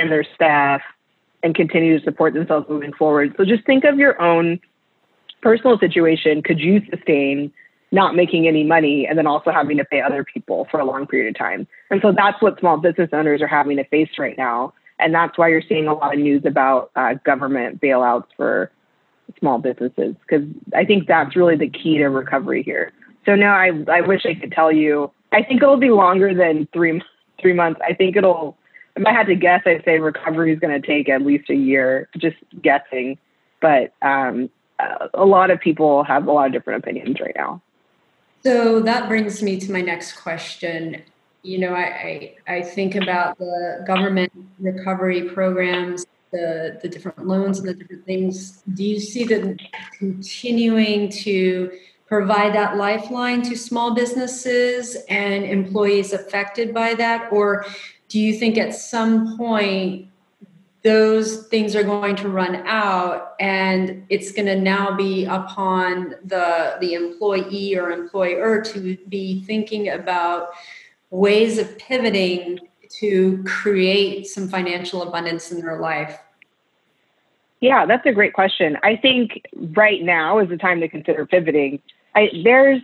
and 0.01 0.11
their 0.11 0.27
staff 0.35 0.83
and 1.45 1.55
continue 1.55 1.97
to 1.97 2.05
support 2.05 2.35
themselves 2.35 2.67
moving 2.69 2.93
forward. 2.93 3.33
So 3.37 3.45
just 3.45 3.65
think 3.67 3.85
of 3.85 3.99
your 3.99 4.21
own 4.21 4.59
personal 5.43 5.79
situation. 5.79 6.43
Could 6.43 6.59
you 6.59 6.83
sustain 6.91 7.53
not 7.95 8.17
making 8.17 8.49
any 8.49 8.65
money 8.65 9.07
and 9.07 9.17
then 9.17 9.27
also 9.27 9.51
having 9.51 9.77
to 9.77 9.85
pay 9.85 10.01
other 10.01 10.25
people 10.25 10.67
for 10.71 10.81
a 10.81 10.85
long 10.85 11.07
period 11.07 11.29
of 11.35 11.39
time. 11.39 11.67
And 11.91 12.03
so 12.03 12.13
that's 12.13 12.43
what 12.43 12.59
small 12.59 12.77
business 12.77 13.11
owners 13.13 13.41
are 13.41 13.47
having 13.47 13.77
to 13.77 13.85
face 13.85 14.11
right 14.19 14.37
now. 14.37 14.75
And 14.99 15.15
that's 15.15 15.39
why 15.39 15.49
you're 15.49 15.63
seeing 15.69 15.87
a 15.87 15.95
lot 15.95 16.15
of 16.15 16.21
news 16.21 16.43
about 16.45 16.91
uh, 16.97 17.15
government 17.25 17.81
bailouts 17.81 18.27
for 18.37 18.71
small 19.39 19.59
businesses, 19.59 20.15
because 20.23 20.47
I 20.75 20.85
think 20.85 21.07
that's 21.07 21.35
really 21.37 21.57
the 21.57 21.69
key 21.69 21.99
to 21.99 22.09
recovery 22.09 22.63
here. 22.63 22.93
So 23.25 23.35
no, 23.35 23.47
I, 23.47 23.71
I 23.91 24.01
wish 24.01 24.27
I 24.27 24.35
could 24.35 24.53
tell 24.53 24.71
you, 24.71 25.11
I 25.33 25.43
think 25.43 25.63
it'll 25.63 25.77
be 25.77 25.91
longer 25.91 26.35
than 26.35 26.69
three, 26.73 27.01
three 27.41 27.55
months. 27.55 27.81
I 27.89 27.95
think 27.95 28.17
it'll, 28.17 28.57
if 28.97 29.07
I 29.07 29.13
had 29.13 29.27
to 29.27 29.35
guess, 29.35 29.63
I'd 29.67 29.85
say 29.85 29.99
recovery 29.99 30.53
is 30.53 30.59
going 30.59 30.81
to 30.81 30.87
take 30.87 31.09
at 31.09 31.23
least 31.23 31.49
a 31.51 31.55
year, 31.55 32.09
just 32.19 32.37
guessing. 32.61 33.19
But 33.61 33.93
um, 34.03 34.51
a 35.15 35.25
lot 35.25 35.51
of 35.51 35.61
people 35.61 36.05
have 36.05 36.27
a 36.27 36.33
lot 36.33 36.47
of 36.47 36.53
different 36.53 36.85
opinions 36.85 37.21
right 37.21 37.35
now. 37.37 37.63
So 38.45 38.81
that 38.81 39.09
brings 39.09 39.43
me 39.43 39.59
to 39.61 39.73
my 39.73 39.81
next 39.81 40.13
question. 40.17 41.03
You 41.43 41.59
know, 41.59 41.73
I, 41.73 42.35
I, 42.47 42.57
I 42.57 42.63
think 42.63 42.95
about 42.95 43.39
the 43.39 43.83
government 43.87 44.33
recovery 44.59 45.31
programs, 45.31 46.05
the, 46.31 46.79
the 46.83 46.89
different 46.89 47.27
loans 47.27 47.59
and 47.59 47.69
the 47.69 47.75
different 47.75 48.05
things. 48.05 48.63
Do 48.75 48.85
you 48.85 49.01
see 49.01 49.25
them 49.25 49.57
continuing 49.99 51.09
to 51.11 51.73
provide 52.07 52.55
that 52.55 52.77
lifeline 52.77 53.41
to 53.43 53.57
small 53.57 53.95
businesses 53.95 54.97
and 55.09 55.45
employees 55.45 56.13
affected 56.13 56.75
by 56.75 56.95
that? 56.95 57.33
Or 57.33 57.65
do 58.09 58.21
you 58.21 58.35
think 58.35 58.59
at 58.59 58.75
some 58.75 59.39
point 59.39 60.09
those 60.85 61.47
things 61.47 61.75
are 61.75 61.83
going 61.83 62.15
to 62.15 62.29
run 62.29 62.57
out 62.67 63.35
and 63.41 64.05
it's 64.11 64.33
going 64.33 64.47
to 64.47 64.55
now 64.55 64.95
be 64.95 65.25
upon 65.25 66.15
the 66.25 66.77
the 66.81 66.93
employee 66.93 67.75
or 67.75 67.91
employer 67.91 68.61
to 68.61 68.97
be 69.09 69.43
thinking 69.45 69.89
about 69.89 70.51
ways 71.11 71.59
of 71.59 71.77
pivoting 71.79 72.61
to 73.01 73.43
create 73.45 74.27
some 74.27 74.47
financial 74.47 75.03
abundance 75.03 75.51
in 75.51 75.61
their 75.61 75.81
life. 75.81 76.19
Yeah 77.61 77.87
that's 77.87 78.05
a 78.05 78.13
great 78.13 78.35
question. 78.35 78.77
I 78.83 78.97
think 78.97 79.43
right 79.55 80.03
now 80.03 80.39
is 80.39 80.51
the 80.51 80.59
time 80.59 80.81
to 80.81 80.89
consider 80.89 81.25
pivoting. 81.25 81.81
I, 82.15 82.29
there's 82.45 82.83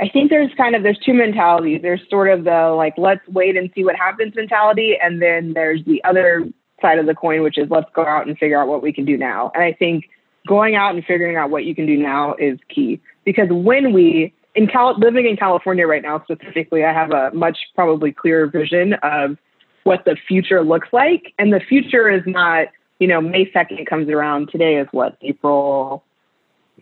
I 0.00 0.08
think 0.08 0.30
there's 0.30 0.52
kind 0.56 0.74
of 0.74 0.82
there's 0.82 0.98
two 0.98 1.14
mentalities. 1.14 1.82
There's 1.82 2.00
sort 2.08 2.28
of 2.28 2.44
the 2.44 2.72
like 2.76 2.94
let's 2.96 3.26
wait 3.28 3.56
and 3.56 3.70
see 3.74 3.84
what 3.84 3.96
happens 3.96 4.34
mentality, 4.34 4.96
and 5.00 5.20
then 5.20 5.54
there's 5.54 5.84
the 5.84 6.02
other 6.04 6.48
side 6.80 6.98
of 6.98 7.06
the 7.06 7.14
coin, 7.14 7.42
which 7.42 7.58
is 7.58 7.68
let's 7.70 7.90
go 7.94 8.04
out 8.04 8.26
and 8.26 8.38
figure 8.38 8.60
out 8.60 8.68
what 8.68 8.82
we 8.82 8.92
can 8.92 9.04
do 9.04 9.16
now. 9.16 9.50
And 9.54 9.64
I 9.64 9.72
think 9.72 10.08
going 10.46 10.76
out 10.76 10.94
and 10.94 11.04
figuring 11.04 11.36
out 11.36 11.50
what 11.50 11.64
you 11.64 11.74
can 11.74 11.86
do 11.86 11.96
now 11.96 12.34
is 12.34 12.58
key 12.68 13.00
because 13.24 13.48
when 13.50 13.92
we 13.92 14.32
in 14.54 14.66
Cal- 14.66 14.98
living 14.98 15.26
in 15.26 15.36
California 15.36 15.86
right 15.86 16.02
now 16.02 16.22
specifically, 16.22 16.84
I 16.84 16.92
have 16.92 17.10
a 17.10 17.30
much 17.32 17.58
probably 17.74 18.12
clearer 18.12 18.46
vision 18.46 18.94
of 19.02 19.36
what 19.84 20.04
the 20.04 20.16
future 20.26 20.62
looks 20.62 20.88
like, 20.92 21.32
and 21.38 21.52
the 21.52 21.60
future 21.60 22.08
is 22.08 22.22
not 22.26 22.68
you 23.00 23.08
know 23.08 23.20
May 23.20 23.50
second 23.52 23.86
comes 23.86 24.08
around. 24.08 24.50
Today 24.50 24.76
is 24.76 24.86
what 24.92 25.16
April 25.22 26.04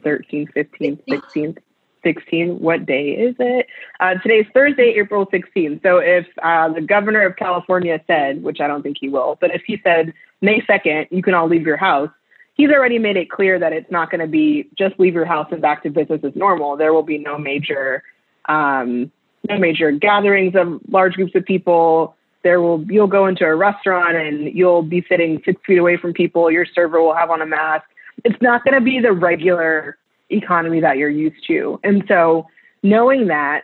13th, 0.04 0.52
15th, 0.54 1.00
16th. 1.08 1.58
16. 2.06 2.60
What 2.60 2.86
day 2.86 3.10
is 3.10 3.34
it? 3.40 3.66
Uh, 3.98 4.14
today's 4.22 4.46
Thursday, 4.54 4.94
April 4.96 5.26
16th. 5.26 5.82
So 5.82 5.98
if 5.98 6.24
uh, 6.40 6.68
the 6.72 6.80
governor 6.80 7.26
of 7.26 7.34
California 7.34 8.00
said, 8.06 8.44
which 8.44 8.60
I 8.60 8.68
don't 8.68 8.82
think 8.82 8.98
he 9.00 9.08
will, 9.08 9.36
but 9.40 9.50
if 9.50 9.62
he 9.66 9.80
said 9.82 10.14
May 10.40 10.60
2nd, 10.60 11.08
you 11.10 11.20
can 11.20 11.34
all 11.34 11.48
leave 11.48 11.66
your 11.66 11.76
house, 11.76 12.10
he's 12.54 12.70
already 12.70 13.00
made 13.00 13.16
it 13.16 13.28
clear 13.28 13.58
that 13.58 13.72
it's 13.72 13.90
not 13.90 14.08
going 14.08 14.20
to 14.20 14.28
be 14.28 14.68
just 14.78 15.00
leave 15.00 15.14
your 15.14 15.24
house 15.24 15.48
and 15.50 15.60
back 15.60 15.82
to 15.82 15.90
business 15.90 16.20
as 16.22 16.36
normal. 16.36 16.76
There 16.76 16.94
will 16.94 17.02
be 17.02 17.18
no 17.18 17.38
major, 17.38 18.04
um, 18.44 19.10
no 19.48 19.58
major 19.58 19.90
gatherings 19.90 20.54
of 20.54 20.80
large 20.88 21.14
groups 21.14 21.34
of 21.34 21.44
people. 21.44 22.14
There 22.44 22.60
will 22.60 22.84
you'll 22.84 23.08
go 23.08 23.26
into 23.26 23.44
a 23.44 23.56
restaurant 23.56 24.16
and 24.16 24.54
you'll 24.54 24.82
be 24.82 25.04
sitting 25.08 25.42
six 25.44 25.60
feet 25.66 25.78
away 25.78 25.96
from 25.96 26.12
people. 26.12 26.52
Your 26.52 26.66
server 26.66 27.02
will 27.02 27.14
have 27.16 27.30
on 27.30 27.42
a 27.42 27.46
mask. 27.46 27.86
It's 28.24 28.40
not 28.40 28.64
going 28.64 28.74
to 28.74 28.80
be 28.80 29.00
the 29.00 29.12
regular 29.12 29.98
economy 30.30 30.80
that 30.80 30.96
you're 30.96 31.08
used 31.08 31.46
to. 31.46 31.78
And 31.84 32.04
so 32.08 32.46
knowing 32.82 33.28
that 33.28 33.62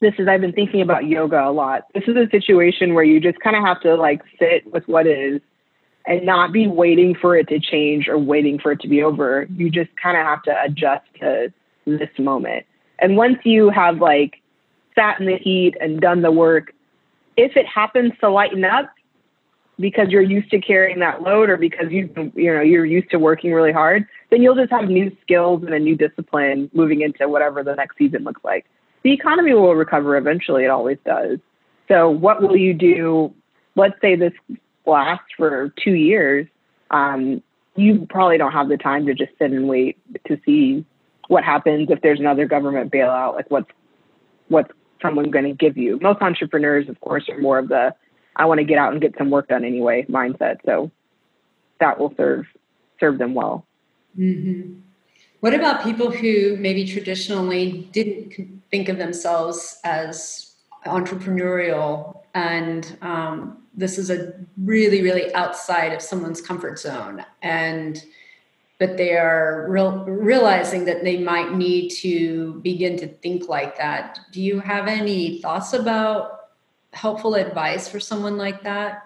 this 0.00 0.14
is 0.18 0.28
I've 0.28 0.40
been 0.40 0.52
thinking 0.52 0.80
about 0.80 1.06
yoga 1.06 1.48
a 1.48 1.50
lot. 1.50 1.84
This 1.94 2.04
is 2.06 2.16
a 2.16 2.28
situation 2.30 2.94
where 2.94 3.04
you 3.04 3.20
just 3.20 3.40
kind 3.40 3.56
of 3.56 3.64
have 3.64 3.80
to 3.82 3.96
like 3.96 4.22
sit 4.38 4.72
with 4.72 4.86
what 4.86 5.06
is 5.06 5.40
and 6.06 6.24
not 6.24 6.52
be 6.52 6.66
waiting 6.66 7.14
for 7.14 7.36
it 7.36 7.48
to 7.48 7.58
change 7.58 8.08
or 8.08 8.16
waiting 8.16 8.58
for 8.58 8.72
it 8.72 8.80
to 8.80 8.88
be 8.88 9.02
over. 9.02 9.46
You 9.56 9.70
just 9.70 9.90
kind 10.00 10.16
of 10.16 10.24
have 10.24 10.42
to 10.44 10.62
adjust 10.62 11.04
to 11.20 11.52
this 11.86 12.10
moment. 12.18 12.64
And 13.00 13.16
once 13.16 13.38
you 13.44 13.70
have 13.70 14.00
like 14.00 14.40
sat 14.94 15.20
in 15.20 15.26
the 15.26 15.36
heat 15.36 15.76
and 15.80 16.00
done 16.00 16.22
the 16.22 16.30
work, 16.30 16.72
if 17.36 17.56
it 17.56 17.66
happens 17.66 18.12
to 18.20 18.30
lighten 18.30 18.64
up 18.64 18.90
because 19.78 20.08
you're 20.08 20.22
used 20.22 20.50
to 20.50 20.60
carrying 20.60 20.98
that 21.00 21.22
load 21.22 21.48
or 21.50 21.56
because 21.56 21.90
you 21.90 22.10
you 22.34 22.52
know 22.52 22.60
you're 22.60 22.84
used 22.84 23.10
to 23.10 23.18
working 23.18 23.52
really 23.52 23.72
hard, 23.72 24.06
then 24.30 24.42
you'll 24.42 24.54
just 24.54 24.70
have 24.70 24.88
new 24.88 25.14
skills 25.22 25.62
and 25.62 25.72
a 25.72 25.78
new 25.78 25.96
discipline 25.96 26.70
moving 26.72 27.00
into 27.00 27.28
whatever 27.28 27.62
the 27.62 27.74
next 27.74 27.96
season 27.96 28.24
looks 28.24 28.42
like. 28.44 28.66
The 29.02 29.12
economy 29.12 29.54
will 29.54 29.74
recover 29.74 30.16
eventually, 30.16 30.64
it 30.64 30.70
always 30.70 30.98
does. 31.04 31.38
So, 31.86 32.10
what 32.10 32.42
will 32.42 32.56
you 32.56 32.74
do? 32.74 33.32
Let's 33.76 33.98
say 34.00 34.16
this 34.16 34.32
lasts 34.84 35.28
for 35.36 35.72
two 35.82 35.94
years. 35.94 36.46
Um, 36.90 37.42
you 37.76 38.06
probably 38.10 38.38
don't 38.38 38.52
have 38.52 38.68
the 38.68 38.76
time 38.76 39.06
to 39.06 39.14
just 39.14 39.30
sit 39.38 39.52
and 39.52 39.68
wait 39.68 39.98
to 40.26 40.38
see 40.44 40.84
what 41.28 41.44
happens 41.44 41.88
if 41.90 42.00
there's 42.02 42.18
another 42.18 42.46
government 42.46 42.92
bailout. 42.92 43.36
Like 43.36 43.50
what's 43.50 43.70
what's 44.48 44.72
someone 45.00 45.30
going 45.30 45.44
to 45.44 45.52
give 45.52 45.76
you? 45.76 45.98
Most 46.02 46.20
entrepreneurs, 46.20 46.88
of 46.88 47.00
course, 47.00 47.28
are 47.28 47.38
more 47.38 47.58
of 47.58 47.68
the 47.68 47.94
I 48.38 48.46
want 48.46 48.58
to 48.58 48.64
get 48.64 48.78
out 48.78 48.92
and 48.92 49.02
get 49.02 49.14
some 49.18 49.30
work 49.30 49.48
done 49.48 49.64
anyway 49.64 50.06
mindset. 50.08 50.58
So 50.64 50.90
that 51.80 51.98
will 51.98 52.14
serve 52.16 52.46
serve 53.00 53.18
them 53.18 53.34
well. 53.34 53.66
Mm-hmm. 54.18 54.80
What 55.40 55.54
about 55.54 55.84
people 55.84 56.10
who 56.10 56.56
maybe 56.58 56.84
traditionally 56.84 57.88
didn't 57.92 58.62
think 58.70 58.88
of 58.88 58.98
themselves 58.98 59.78
as 59.84 60.54
entrepreneurial 60.86 62.22
and 62.34 62.96
um, 63.02 63.62
this 63.74 63.98
is 63.98 64.10
a 64.10 64.32
really 64.56 65.02
really 65.02 65.32
outside 65.34 65.92
of 65.92 66.00
someone's 66.00 66.40
comfort 66.40 66.78
zone 66.78 67.24
and 67.42 68.04
but 68.78 68.96
they 68.96 69.16
are 69.16 69.66
real, 69.68 70.04
realizing 70.04 70.84
that 70.84 71.02
they 71.02 71.18
might 71.18 71.52
need 71.52 71.90
to 71.90 72.60
begin 72.62 72.96
to 72.96 73.08
think 73.08 73.48
like 73.48 73.76
that 73.76 74.20
do 74.32 74.40
you 74.40 74.60
have 74.60 74.86
any 74.86 75.40
thoughts 75.42 75.72
about 75.72 76.37
helpful 76.92 77.34
advice 77.34 77.88
for 77.88 78.00
someone 78.00 78.36
like 78.36 78.62
that 78.62 79.02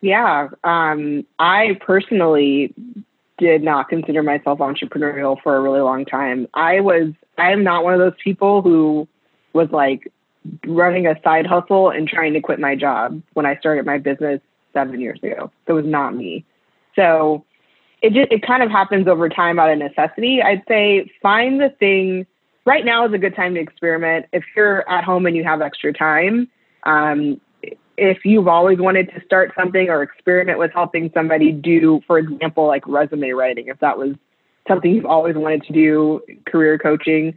yeah 0.00 0.48
um, 0.64 1.24
i 1.38 1.78
personally 1.80 2.74
did 3.38 3.62
not 3.62 3.88
consider 3.88 4.22
myself 4.22 4.58
entrepreneurial 4.58 5.40
for 5.42 5.56
a 5.56 5.60
really 5.60 5.80
long 5.80 6.04
time 6.04 6.46
i 6.54 6.80
was 6.80 7.12
i 7.38 7.50
am 7.50 7.64
not 7.64 7.84
one 7.84 7.94
of 7.94 8.00
those 8.00 8.18
people 8.22 8.62
who 8.62 9.08
was 9.52 9.68
like 9.70 10.12
running 10.66 11.06
a 11.06 11.20
side 11.22 11.46
hustle 11.46 11.90
and 11.90 12.08
trying 12.08 12.32
to 12.32 12.40
quit 12.40 12.58
my 12.58 12.74
job 12.74 13.22
when 13.34 13.46
I 13.46 13.56
started 13.56 13.86
my 13.86 13.98
business 13.98 14.40
seven 14.72 15.00
years 15.00 15.20
ago. 15.22 15.50
It 15.66 15.72
was 15.72 15.84
not 15.86 16.14
me. 16.14 16.44
So 16.96 17.44
it 18.00 18.12
just 18.12 18.32
it 18.32 18.46
kind 18.46 18.62
of 18.62 18.70
happens 18.70 19.06
over 19.06 19.28
time 19.28 19.58
out 19.58 19.70
of 19.70 19.78
necessity. 19.78 20.42
I'd 20.42 20.62
say 20.68 21.10
find 21.20 21.60
the 21.60 21.70
thing. 21.70 22.26
Right 22.64 22.84
now 22.84 23.06
is 23.06 23.12
a 23.12 23.18
good 23.18 23.34
time 23.34 23.54
to 23.54 23.60
experiment. 23.60 24.26
If 24.32 24.44
you're 24.54 24.88
at 24.88 25.04
home 25.04 25.26
and 25.26 25.36
you 25.36 25.42
have 25.44 25.60
extra 25.60 25.92
time, 25.92 26.48
um, 26.84 27.40
if 27.96 28.24
you've 28.24 28.48
always 28.48 28.78
wanted 28.78 29.10
to 29.14 29.24
start 29.24 29.52
something 29.56 29.88
or 29.88 30.02
experiment 30.02 30.58
with 30.58 30.72
helping 30.72 31.10
somebody 31.12 31.52
do, 31.52 32.00
for 32.06 32.18
example, 32.18 32.66
like 32.66 32.86
resume 32.86 33.30
writing, 33.30 33.66
if 33.68 33.78
that 33.80 33.98
was 33.98 34.14
something 34.68 34.92
you've 34.92 35.06
always 35.06 35.36
wanted 35.36 35.62
to 35.64 35.72
do, 35.72 36.20
career 36.46 36.78
coaching, 36.78 37.34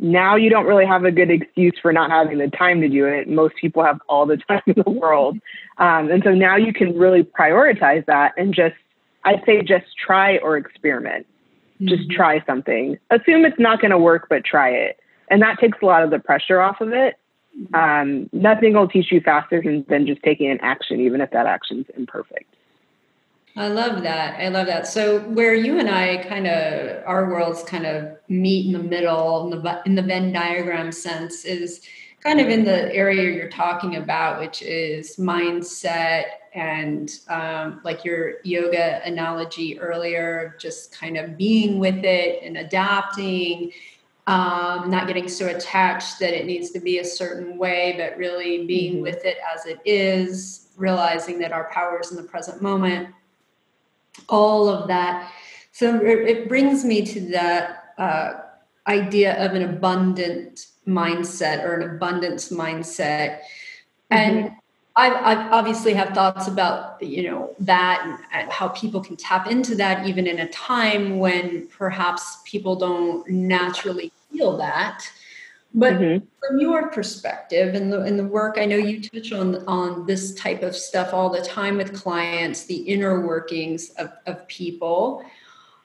now 0.00 0.36
you 0.36 0.50
don't 0.50 0.66
really 0.66 0.86
have 0.86 1.04
a 1.04 1.10
good 1.10 1.30
excuse 1.30 1.74
for 1.80 1.92
not 1.92 2.10
having 2.10 2.38
the 2.38 2.48
time 2.48 2.80
to 2.82 2.88
do 2.88 3.06
it. 3.06 3.28
Most 3.28 3.56
people 3.56 3.82
have 3.82 3.98
all 4.08 4.26
the 4.26 4.36
time 4.48 4.62
in 4.66 4.74
the 4.84 4.90
world. 4.90 5.38
Um, 5.78 6.10
and 6.10 6.22
so 6.22 6.30
now 6.30 6.56
you 6.56 6.72
can 6.72 6.96
really 6.96 7.22
prioritize 7.22 8.04
that 8.06 8.32
and 8.36 8.54
just, 8.54 8.76
I'd 9.24 9.42
say, 9.44 9.62
just 9.62 9.86
try 9.96 10.36
or 10.38 10.56
experiment. 10.56 11.26
Mm-hmm. 11.80 11.88
Just 11.88 12.10
try 12.10 12.44
something. 12.44 12.98
Assume 13.10 13.44
it's 13.44 13.58
not 13.58 13.80
going 13.80 13.90
to 13.90 13.98
work, 13.98 14.26
but 14.28 14.44
try 14.44 14.70
it. 14.70 14.98
And 15.30 15.42
that 15.42 15.58
takes 15.58 15.78
a 15.82 15.84
lot 15.84 16.02
of 16.02 16.10
the 16.10 16.18
pressure 16.18 16.60
off 16.60 16.80
of 16.80 16.92
it. 16.92 17.16
Um, 17.74 18.30
nothing 18.32 18.74
will 18.74 18.88
teach 18.88 19.10
you 19.10 19.20
faster 19.20 19.60
than, 19.62 19.84
than 19.88 20.06
just 20.06 20.22
taking 20.22 20.50
an 20.50 20.58
action, 20.60 21.00
even 21.00 21.20
if 21.20 21.30
that 21.32 21.46
action's 21.46 21.86
imperfect. 21.96 22.54
I 23.56 23.66
love 23.66 24.02
that. 24.04 24.38
I 24.38 24.48
love 24.48 24.68
that. 24.68 24.86
So 24.86 25.20
where 25.20 25.54
you 25.54 25.80
and 25.80 25.90
I 25.90 26.18
kind 26.18 26.46
of 26.46 27.02
our 27.06 27.28
worlds 27.28 27.64
kind 27.64 27.86
of 27.86 28.16
meet 28.28 28.66
in 28.66 28.72
the 28.72 28.78
middle 28.78 29.44
in 29.44 29.50
the 29.50 29.82
in 29.84 29.96
the 29.96 30.02
Venn 30.02 30.32
diagram 30.32 30.92
sense 30.92 31.44
is 31.44 31.80
kind 32.20 32.40
of 32.40 32.48
in 32.48 32.64
the 32.64 32.94
area 32.94 33.32
you're 33.32 33.48
talking 33.48 33.96
about, 33.96 34.38
which 34.38 34.62
is 34.62 35.16
mindset 35.16 36.24
and 36.54 37.10
um, 37.28 37.80
like 37.84 38.04
your 38.04 38.34
yoga 38.44 39.00
analogy 39.04 39.78
earlier, 39.78 40.56
just 40.58 40.92
kind 40.92 41.16
of 41.16 41.36
being 41.36 41.78
with 41.78 42.04
it 42.04 42.42
and 42.42 42.56
adapting, 42.56 43.72
um, 44.26 44.90
not 44.90 45.06
getting 45.06 45.28
so 45.28 45.48
attached 45.48 46.18
that 46.20 46.38
it 46.38 46.46
needs 46.46 46.70
to 46.70 46.80
be 46.80 46.98
a 46.98 47.04
certain 47.04 47.58
way, 47.58 47.94
but 47.96 48.16
really 48.18 48.66
being 48.66 48.94
mm-hmm. 48.94 49.02
with 49.02 49.24
it 49.24 49.38
as 49.54 49.66
it 49.66 49.80
is, 49.84 50.68
realizing 50.76 51.38
that 51.38 51.52
our 51.52 51.70
power 51.72 52.00
is 52.00 52.10
in 52.10 52.16
the 52.16 52.22
present 52.22 52.62
moment 52.62 53.08
all 54.28 54.68
of 54.68 54.88
that. 54.88 55.32
So 55.72 56.00
it 56.04 56.48
brings 56.48 56.84
me 56.84 57.04
to 57.06 57.20
that 57.30 57.94
uh, 57.98 58.32
idea 58.86 59.44
of 59.44 59.54
an 59.54 59.62
abundant 59.62 60.66
mindset 60.86 61.62
or 61.64 61.74
an 61.74 61.96
abundance 61.96 62.50
mindset. 62.50 63.40
Mm-hmm. 64.10 64.16
And 64.16 64.50
I, 64.98 65.10
I 65.10 65.48
obviously 65.50 65.94
have 65.94 66.10
thoughts 66.10 66.48
about 66.48 67.00
you 67.00 67.22
know 67.30 67.54
that 67.60 68.02
and, 68.04 68.18
and, 68.32 68.50
how 68.50 68.68
people 68.68 69.00
can 69.00 69.16
tap 69.16 69.46
into 69.46 69.76
that 69.76 70.06
even 70.08 70.26
in 70.26 70.40
a 70.40 70.48
time 70.48 71.18
when 71.20 71.68
perhaps 71.68 72.38
people 72.44 72.74
don't 72.74 73.28
naturally 73.28 74.12
feel 74.32 74.56
that. 74.56 75.08
But 75.74 75.94
mm-hmm. 75.94 76.26
from 76.40 76.58
your 76.58 76.88
perspective 76.88 77.74
and 77.74 77.92
the, 77.92 78.00
and 78.00 78.18
the 78.18 78.24
work, 78.24 78.56
I 78.58 78.64
know 78.64 78.76
you 78.76 79.00
touch 79.02 79.32
on, 79.32 79.66
on 79.68 80.06
this 80.06 80.34
type 80.34 80.62
of 80.62 80.74
stuff 80.74 81.12
all 81.12 81.30
the 81.30 81.42
time 81.42 81.76
with 81.76 81.94
clients, 81.94 82.64
the 82.64 82.76
inner 82.76 83.26
workings 83.26 83.90
of, 83.90 84.10
of 84.26 84.48
people. 84.48 85.22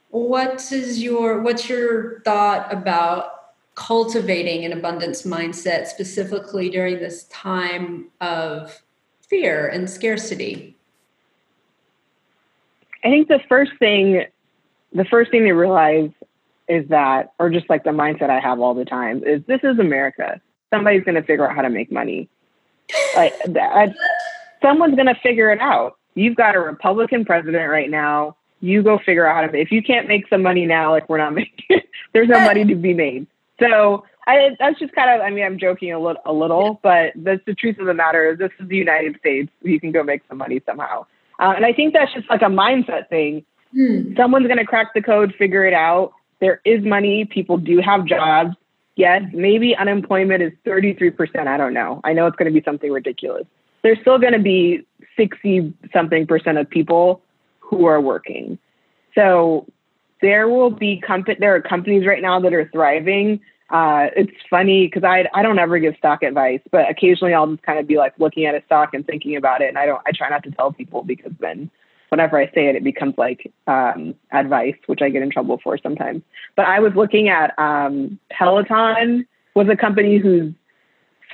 What 0.10 0.72
is 0.72 1.04
your, 1.04 1.42
what's 1.42 1.68
your 1.68 2.22
thought 2.22 2.72
about 2.74 3.34
cultivating 3.76 4.64
an 4.64 4.72
abundance 4.72 5.24
mindset 5.24 5.88
specifically 5.88 6.70
during 6.70 7.00
this 7.00 7.26
time 7.26 8.10
of 8.22 8.83
fear 9.34 9.68
and 9.68 9.90
scarcity? 9.90 10.76
I 13.04 13.10
think 13.10 13.30
the 13.30 13.40
first 13.50 13.72
thing, 13.80 14.26
the 14.94 15.06
first 15.06 15.32
thing 15.32 15.46
to 15.46 15.54
realize 15.54 16.12
is 16.68 16.88
that, 16.90 17.34
or 17.40 17.50
just 17.50 17.68
like 17.68 17.84
the 17.84 17.90
mindset 17.90 18.30
I 18.30 18.40
have 18.40 18.60
all 18.60 18.76
the 18.76 18.86
time, 18.86 19.24
is 19.24 19.42
this 19.48 19.62
is 19.64 19.80
America. 19.80 20.40
Somebody's 20.72 21.04
going 21.04 21.16
to 21.16 21.24
figure 21.24 21.50
out 21.50 21.56
how 21.56 21.64
to 21.64 21.70
make 21.70 21.92
money. 21.92 22.30
Like 23.16 23.34
that, 23.48 23.96
someone's 24.62 24.96
going 24.96 25.08
to 25.08 25.16
figure 25.16 25.52
it 25.52 25.60
out. 25.60 25.98
You've 26.16 26.36
got 26.36 26.56
a 26.56 26.60
Republican 26.60 27.26
president 27.26 27.70
right 27.70 27.90
now. 27.90 28.36
You 28.60 28.84
go 28.84 29.00
figure 29.00 29.26
out 29.26 29.36
how 29.36 29.52
to. 29.52 29.58
If 29.58 29.72
you 29.72 29.82
can't 29.82 30.08
make 30.08 30.28
some 30.30 30.42
money 30.42 30.66
now, 30.66 30.92
like 30.92 31.08
we're 31.10 31.18
not 31.18 31.34
making, 31.36 31.82
there's 32.14 32.28
no 32.28 32.40
money 32.40 32.66
to 32.66 32.76
be 32.76 32.94
made. 32.94 33.26
So 33.60 34.06
I, 34.26 34.56
that's 34.60 34.80
just 34.80 34.94
kind 34.94 35.10
of. 35.10 35.26
I 35.26 35.30
mean, 35.30 35.44
I'm 35.44 35.60
joking 35.60 35.92
a 35.92 36.00
little, 36.00 36.22
a 36.26 36.34
little, 36.34 36.80
but 36.82 37.14
that's 37.16 37.44
the 37.46 37.54
truth 37.54 37.78
of 37.80 37.86
the 37.86 37.94
matter. 37.94 38.32
Is 38.32 38.40
this 38.40 38.52
is 38.60 38.68
the 38.68 38.78
United 38.78 39.18
States. 39.20 39.52
You 39.62 39.80
can 39.80 39.92
go 39.92 40.04
make 40.04 40.22
some 40.30 40.38
money 40.38 40.62
somehow. 40.66 41.06
Uh, 41.40 41.54
and 41.56 41.66
I 41.66 41.74
think 41.74 41.94
that's 41.94 42.14
just 42.14 42.30
like 42.30 42.42
a 42.42 42.46
mindset 42.46 43.10
thing. 43.10 43.44
Hmm. 43.74 44.16
Someone's 44.16 44.48
going 44.48 44.60
to 44.60 44.66
crack 44.66 44.94
the 44.94 45.02
code, 45.02 45.34
figure 45.38 45.66
it 45.66 45.74
out 45.74 46.14
there 46.44 46.60
is 46.66 46.84
money. 46.84 47.24
People 47.24 47.58
do 47.58 47.80
have 47.80 48.06
jobs. 48.06 48.56
Yes, 48.98 49.24
maybe 49.34 49.76
unemployment 49.78 50.44
is 50.44 50.52
33%. 50.66 51.48
I 51.48 51.56
don't 51.56 51.74
know. 51.74 52.02
I 52.04 52.12
know 52.12 52.28
it's 52.28 52.36
going 52.36 52.54
to 52.54 52.60
be 52.60 52.64
something 52.64 52.92
ridiculous. 52.92 53.46
There's 53.82 53.98
still 54.02 54.20
going 54.20 54.34
to 54.34 54.40
be 54.40 54.86
60 55.16 55.74
something 55.94 56.28
percent 56.28 56.58
of 56.58 56.70
people 56.70 57.22
who 57.60 57.86
are 57.86 58.02
working. 58.02 58.60
So 59.16 59.66
there 60.22 60.50
will 60.50 60.70
be 60.70 61.00
comp- 61.00 61.40
there 61.40 61.56
are 61.56 61.62
companies 61.62 62.06
right 62.06 62.22
now 62.22 62.42
that 62.42 62.54
are 62.54 62.70
thriving. 62.74 63.40
Uh, 63.74 64.10
it's 64.16 64.32
funny 64.52 64.86
because 64.86 65.04
I 65.04 65.28
I 65.34 65.42
don't 65.42 65.58
ever 65.58 65.80
give 65.80 65.96
stock 65.98 66.22
advice, 66.22 66.62
but 66.72 66.88
occasionally 66.90 67.34
I'll 67.34 67.48
just 67.48 67.64
kind 67.64 67.80
of 67.80 67.88
be 67.88 67.98
like 67.98 68.14
looking 68.20 68.46
at 68.46 68.54
a 68.54 68.62
stock 68.68 68.94
and 68.94 69.06
thinking 69.06 69.36
about 69.36 69.62
it, 69.62 69.68
and 69.68 69.80
I 69.80 69.88
don't 69.88 70.02
I 70.06 70.12
try 70.12 70.30
not 70.30 70.44
to 70.44 70.52
tell 70.52 70.72
people 70.72 71.04
because 71.04 71.32
then 71.40 71.72
whenever 72.10 72.38
I 72.38 72.46
say 72.54 72.68
it, 72.68 72.76
it 72.76 72.84
becomes 72.84 73.16
like 73.18 73.52
um, 73.66 74.14
advice, 74.32 74.76
which 74.86 75.02
I 75.02 75.10
get 75.10 75.24
in 75.24 75.32
trouble 75.32 75.60
for 75.64 75.80
sometimes. 75.80 76.22
But 76.56 76.68
I 76.68 76.80
was 76.80 76.94
looking 76.96 77.30
at 77.30 77.58
um, 77.58 78.20
Peloton 78.30 79.26
was 79.56 79.68
a 79.68 79.76
company 79.76 80.20
whose 80.20 80.54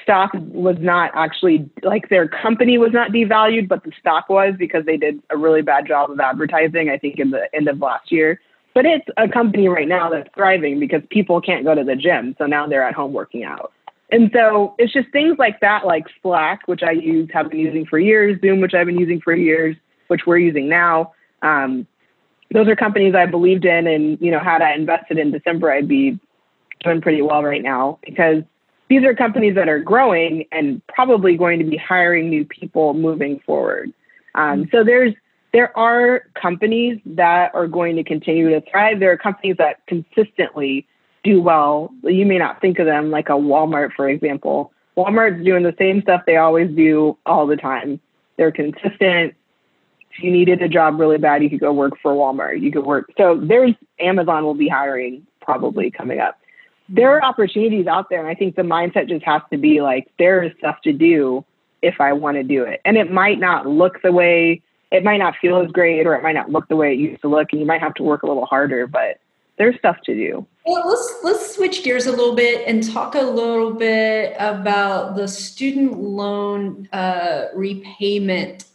stock 0.01 0.31
was 0.33 0.77
not 0.79 1.11
actually 1.15 1.69
like 1.83 2.07
their 2.07 2.29
company 2.29 2.77
was 2.77 2.93
not 2.93 3.11
devalued, 3.11 3.67
but 3.67 3.83
the 3.83 3.91
stock 3.99 4.29
was 4.29 4.53
because 4.57 4.85
they 4.85 4.95
did 4.95 5.21
a 5.29 5.35
really 5.35 5.61
bad 5.61 5.85
job 5.85 6.09
of 6.09 6.17
advertising. 6.21 6.89
I 6.89 6.97
think 6.97 7.19
in 7.19 7.31
the 7.31 7.53
end 7.53 7.67
of 7.67 7.79
last 7.79 8.13
year. 8.13 8.39
But 8.73 8.85
it's 8.85 9.05
a 9.17 9.27
company 9.27 9.67
right 9.67 9.87
now 9.87 10.09
that's 10.09 10.29
thriving 10.35 10.79
because 10.79 11.01
people 11.09 11.41
can't 11.41 11.65
go 11.65 11.73
to 11.75 11.83
the 11.83 11.95
gym, 11.95 12.35
so 12.37 12.45
now 12.45 12.67
they're 12.67 12.83
at 12.83 12.93
home 12.93 13.13
working 13.13 13.43
out. 13.43 13.73
And 14.11 14.31
so 14.33 14.75
it's 14.77 14.91
just 14.91 15.09
things 15.11 15.37
like 15.37 15.59
that, 15.59 15.85
like 15.85 16.05
Slack, 16.21 16.67
which 16.67 16.81
I 16.81 16.91
use, 16.91 17.29
have 17.33 17.49
been 17.49 17.59
using 17.59 17.85
for 17.85 17.99
years, 17.99 18.39
Zoom, 18.41 18.59
which 18.59 18.73
I've 18.73 18.87
been 18.87 18.99
using 18.99 19.21
for 19.21 19.35
years, 19.35 19.75
which 20.07 20.21
we're 20.25 20.37
using 20.37 20.67
now. 20.67 21.13
Um, 21.41 21.85
those 22.51 22.67
are 22.67 22.75
companies 22.75 23.13
I 23.13 23.27
believed 23.27 23.65
in, 23.65 23.85
and 23.85 24.19
you 24.19 24.31
know, 24.31 24.39
had 24.39 24.61
I 24.61 24.73
invested 24.73 25.19
in 25.19 25.31
December, 25.31 25.71
I'd 25.71 25.87
be 25.87 26.19
doing 26.83 27.01
pretty 27.01 27.21
well 27.21 27.43
right 27.43 27.61
now 27.61 27.99
because 28.03 28.43
these 28.89 29.03
are 29.03 29.13
companies 29.13 29.55
that 29.55 29.69
are 29.69 29.79
growing 29.79 30.45
and 30.51 30.81
probably 30.87 31.37
going 31.37 31.59
to 31.59 31.65
be 31.65 31.77
hiring 31.77 32.29
new 32.29 32.45
people 32.45 32.95
moving 32.95 33.39
forward. 33.45 33.93
Um, 34.33 34.67
so 34.71 34.83
there's 34.83 35.13
there 35.51 35.77
are 35.77 36.23
companies 36.35 36.99
that 37.05 37.53
are 37.55 37.67
going 37.67 37.95
to 37.95 38.03
continue 38.03 38.49
to 38.49 38.61
thrive. 38.69 38.99
There 38.99 39.11
are 39.11 39.17
companies 39.17 39.57
that 39.57 39.85
consistently 39.87 40.85
do 41.23 41.41
well. 41.41 41.91
You 42.03 42.25
may 42.25 42.37
not 42.37 42.61
think 42.61 42.79
of 42.79 42.85
them 42.85 43.11
like 43.11 43.29
a 43.29 43.33
Walmart, 43.33 43.93
for 43.95 44.07
example. 44.07 44.71
Walmart's 44.95 45.43
doing 45.43 45.63
the 45.63 45.75
same 45.77 46.01
stuff 46.01 46.21
they 46.25 46.37
always 46.37 46.69
do 46.75 47.17
all 47.25 47.47
the 47.47 47.57
time. 47.57 47.99
They're 48.37 48.51
consistent 48.51 49.35
If 50.11 50.23
you 50.23 50.31
needed 50.31 50.61
a 50.61 50.67
job 50.67 50.99
really 50.99 51.17
bad, 51.17 51.43
you 51.43 51.49
could 51.49 51.59
go 51.59 51.71
work 51.71 51.93
for 52.01 52.13
Walmart. 52.13 52.61
You 52.61 52.71
could 52.71 52.85
work. 52.85 53.11
So 53.17 53.39
there's 53.41 53.73
Amazon 53.99 54.43
will 54.43 54.55
be 54.55 54.67
hiring 54.67 55.25
probably 55.41 55.91
coming 55.91 56.19
up. 56.19 56.39
There 56.89 57.11
are 57.15 57.23
opportunities 57.23 57.87
out 57.87 58.09
there. 58.09 58.19
And 58.19 58.27
I 58.27 58.33
think 58.33 58.55
the 58.55 58.63
mindset 58.63 59.07
just 59.07 59.23
has 59.25 59.41
to 59.51 59.57
be 59.57 59.81
like, 59.81 60.07
there 60.17 60.41
is 60.43 60.51
stuff 60.57 60.81
to 60.83 60.93
do 60.93 61.45
if 61.81 62.01
I 62.01 62.13
want 62.13 62.37
to 62.37 62.43
do 62.43 62.63
it. 62.63 62.81
And 62.83 62.97
it 62.97 63.11
might 63.11 63.39
not 63.39 63.67
look 63.67 64.01
the 64.01 64.11
way, 64.11 64.61
it 64.91 65.03
might 65.03 65.17
not 65.17 65.35
feel 65.41 65.57
as 65.61 65.71
great, 65.71 66.07
or 66.07 66.15
it 66.15 66.23
might 66.23 66.33
not 66.33 66.49
look 66.49 66.67
the 66.67 66.75
way 66.75 66.93
it 66.93 66.99
used 66.99 67.21
to 67.21 67.27
look. 67.27 67.49
And 67.51 67.61
you 67.61 67.67
might 67.67 67.81
have 67.81 67.93
to 67.95 68.03
work 68.03 68.23
a 68.23 68.27
little 68.27 68.45
harder, 68.45 68.87
but 68.87 69.19
there's 69.57 69.77
stuff 69.77 69.97
to 70.05 70.15
do. 70.15 70.47
Well, 70.65 70.87
let's 70.87 71.13
let's 71.23 71.55
switch 71.55 71.83
gears 71.83 72.07
a 72.07 72.11
little 72.11 72.33
bit 72.33 72.67
and 72.67 72.81
talk 72.81 73.13
a 73.15 73.21
little 73.21 73.73
bit 73.73 74.35
about 74.39 75.15
the 75.15 75.27
student 75.27 75.99
loan 75.99 76.87
uh, 76.91 77.45
repayment 77.53 78.65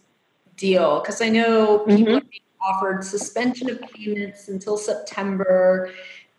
deal 0.57 1.01
because 1.01 1.21
I 1.21 1.31
know 1.31 1.81
people 1.81 2.05
mm-hmm. 2.05 2.17
are 2.17 2.21
being 2.21 2.43
offered 2.61 3.05
suspension 3.05 3.71
of 3.71 3.81
payments 3.81 4.49
until 4.49 4.77
September, 4.77 5.91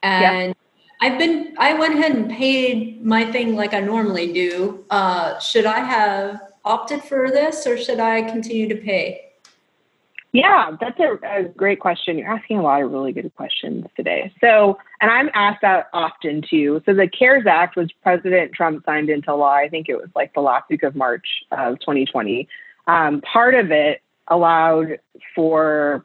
and 0.04 0.50
yeah. 0.50 0.54
I've 1.02 1.18
been 1.18 1.56
I 1.58 1.74
went 1.74 1.96
ahead 1.96 2.16
and 2.16 2.30
paid 2.30 3.04
my 3.04 3.30
thing 3.32 3.56
like 3.56 3.74
I 3.74 3.80
normally 3.80 4.32
do. 4.32 4.86
Uh, 4.90 5.40
should 5.40 5.66
I 5.66 5.80
have 5.80 6.40
opted 6.64 7.04
for 7.04 7.30
this 7.30 7.66
or 7.68 7.78
should 7.78 8.00
I 8.00 8.22
continue 8.24 8.68
to 8.70 8.76
pay? 8.76 9.25
Yeah, 10.36 10.72
that's 10.82 11.00
a, 11.00 11.18
a, 11.24 11.44
great 11.44 11.80
question. 11.80 12.18
You're 12.18 12.28
asking 12.30 12.58
a 12.58 12.62
lot 12.62 12.82
of 12.82 12.92
really 12.92 13.14
good 13.14 13.34
questions 13.38 13.86
today. 13.96 14.34
So, 14.42 14.78
and 15.00 15.10
I'm 15.10 15.30
asked 15.34 15.62
that 15.62 15.88
often 15.94 16.42
too. 16.42 16.82
So, 16.86 16.94
the 16.94 17.08
CARES 17.08 17.46
Act 17.48 17.78
was 17.78 17.90
President 18.04 18.52
Trump 18.52 18.84
signed 18.86 19.10
into 19.10 19.34
law. 19.34 19.54
I 19.54 19.70
think 19.70 19.88
it 19.88 19.96
was 19.96 20.10
like 20.14 20.34
the 20.34 20.42
last 20.42 20.70
week 20.70 20.84
of 20.84 20.94
March 20.94 21.26
of 21.54 21.80
2020. 21.80 22.50
Um, 22.86 23.22
part 23.22 23.56
of 23.56 23.72
it 23.72 24.02
allowed 24.28 25.00
for 25.34 26.04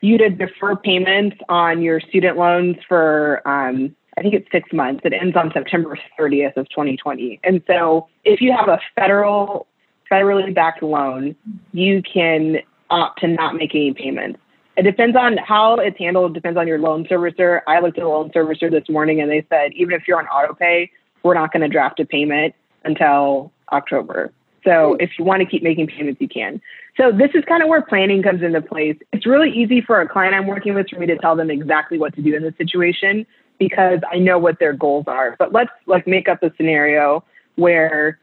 you 0.00 0.16
to 0.18 0.30
defer 0.30 0.76
payments 0.76 1.38
on 1.48 1.82
your 1.82 1.98
student 1.98 2.36
loans 2.36 2.76
for, 2.86 3.42
um, 3.48 3.96
I 4.16 4.22
think 4.22 4.34
it's 4.34 4.48
six 4.52 4.72
months. 4.72 5.00
It 5.04 5.12
ends 5.12 5.36
on 5.36 5.50
September 5.52 5.98
30th 6.16 6.56
of 6.56 6.68
2020. 6.68 7.40
And 7.42 7.62
so, 7.66 8.06
if 8.24 8.40
you 8.40 8.52
have 8.56 8.68
a 8.68 8.78
federal 8.94 9.66
federally 10.08 10.54
backed 10.54 10.84
loan, 10.84 11.34
you 11.72 12.00
can 12.00 12.58
opt 12.90 13.20
to 13.20 13.28
not 13.28 13.54
make 13.54 13.74
any 13.74 13.92
payments. 13.92 14.40
It 14.76 14.82
depends 14.82 15.16
on 15.16 15.36
how 15.38 15.74
it's 15.76 15.98
handled, 15.98 16.32
it 16.32 16.34
depends 16.34 16.56
on 16.56 16.68
your 16.68 16.78
loan 16.78 17.04
servicer. 17.06 17.62
I 17.66 17.80
looked 17.80 17.98
at 17.98 18.02
the 18.02 18.08
loan 18.08 18.30
servicer 18.30 18.70
this 18.70 18.88
morning 18.88 19.20
and 19.20 19.30
they 19.30 19.44
said, 19.48 19.72
even 19.74 19.92
if 19.92 20.06
you're 20.06 20.18
on 20.18 20.26
auto 20.26 20.54
pay, 20.54 20.90
we're 21.24 21.34
not 21.34 21.52
going 21.52 21.62
to 21.62 21.68
draft 21.68 21.98
a 21.98 22.06
payment 22.06 22.54
until 22.84 23.52
October. 23.72 24.32
So 24.64 24.94
hmm. 24.94 25.00
if 25.00 25.10
you 25.18 25.24
want 25.24 25.40
to 25.40 25.46
keep 25.46 25.62
making 25.62 25.88
payments, 25.88 26.20
you 26.20 26.28
can. 26.28 26.60
So 26.96 27.12
this 27.12 27.30
is 27.34 27.44
kind 27.44 27.62
of 27.62 27.68
where 27.68 27.82
planning 27.82 28.22
comes 28.22 28.42
into 28.42 28.60
place. 28.60 28.96
It's 29.12 29.26
really 29.26 29.50
easy 29.50 29.80
for 29.80 30.00
a 30.00 30.08
client 30.08 30.34
I'm 30.34 30.46
working 30.46 30.74
with 30.74 30.88
for 30.90 30.98
me 30.98 31.06
to 31.06 31.16
tell 31.16 31.36
them 31.36 31.50
exactly 31.50 31.98
what 31.98 32.14
to 32.16 32.22
do 32.22 32.34
in 32.34 32.42
this 32.42 32.54
situation 32.56 33.26
because 33.58 34.00
I 34.12 34.18
know 34.18 34.38
what 34.38 34.58
their 34.58 34.72
goals 34.72 35.04
are. 35.06 35.36
But 35.38 35.52
let's 35.52 35.70
like 35.86 36.06
make 36.06 36.28
up 36.28 36.42
a 36.42 36.52
scenario 36.56 37.24
where 37.56 38.18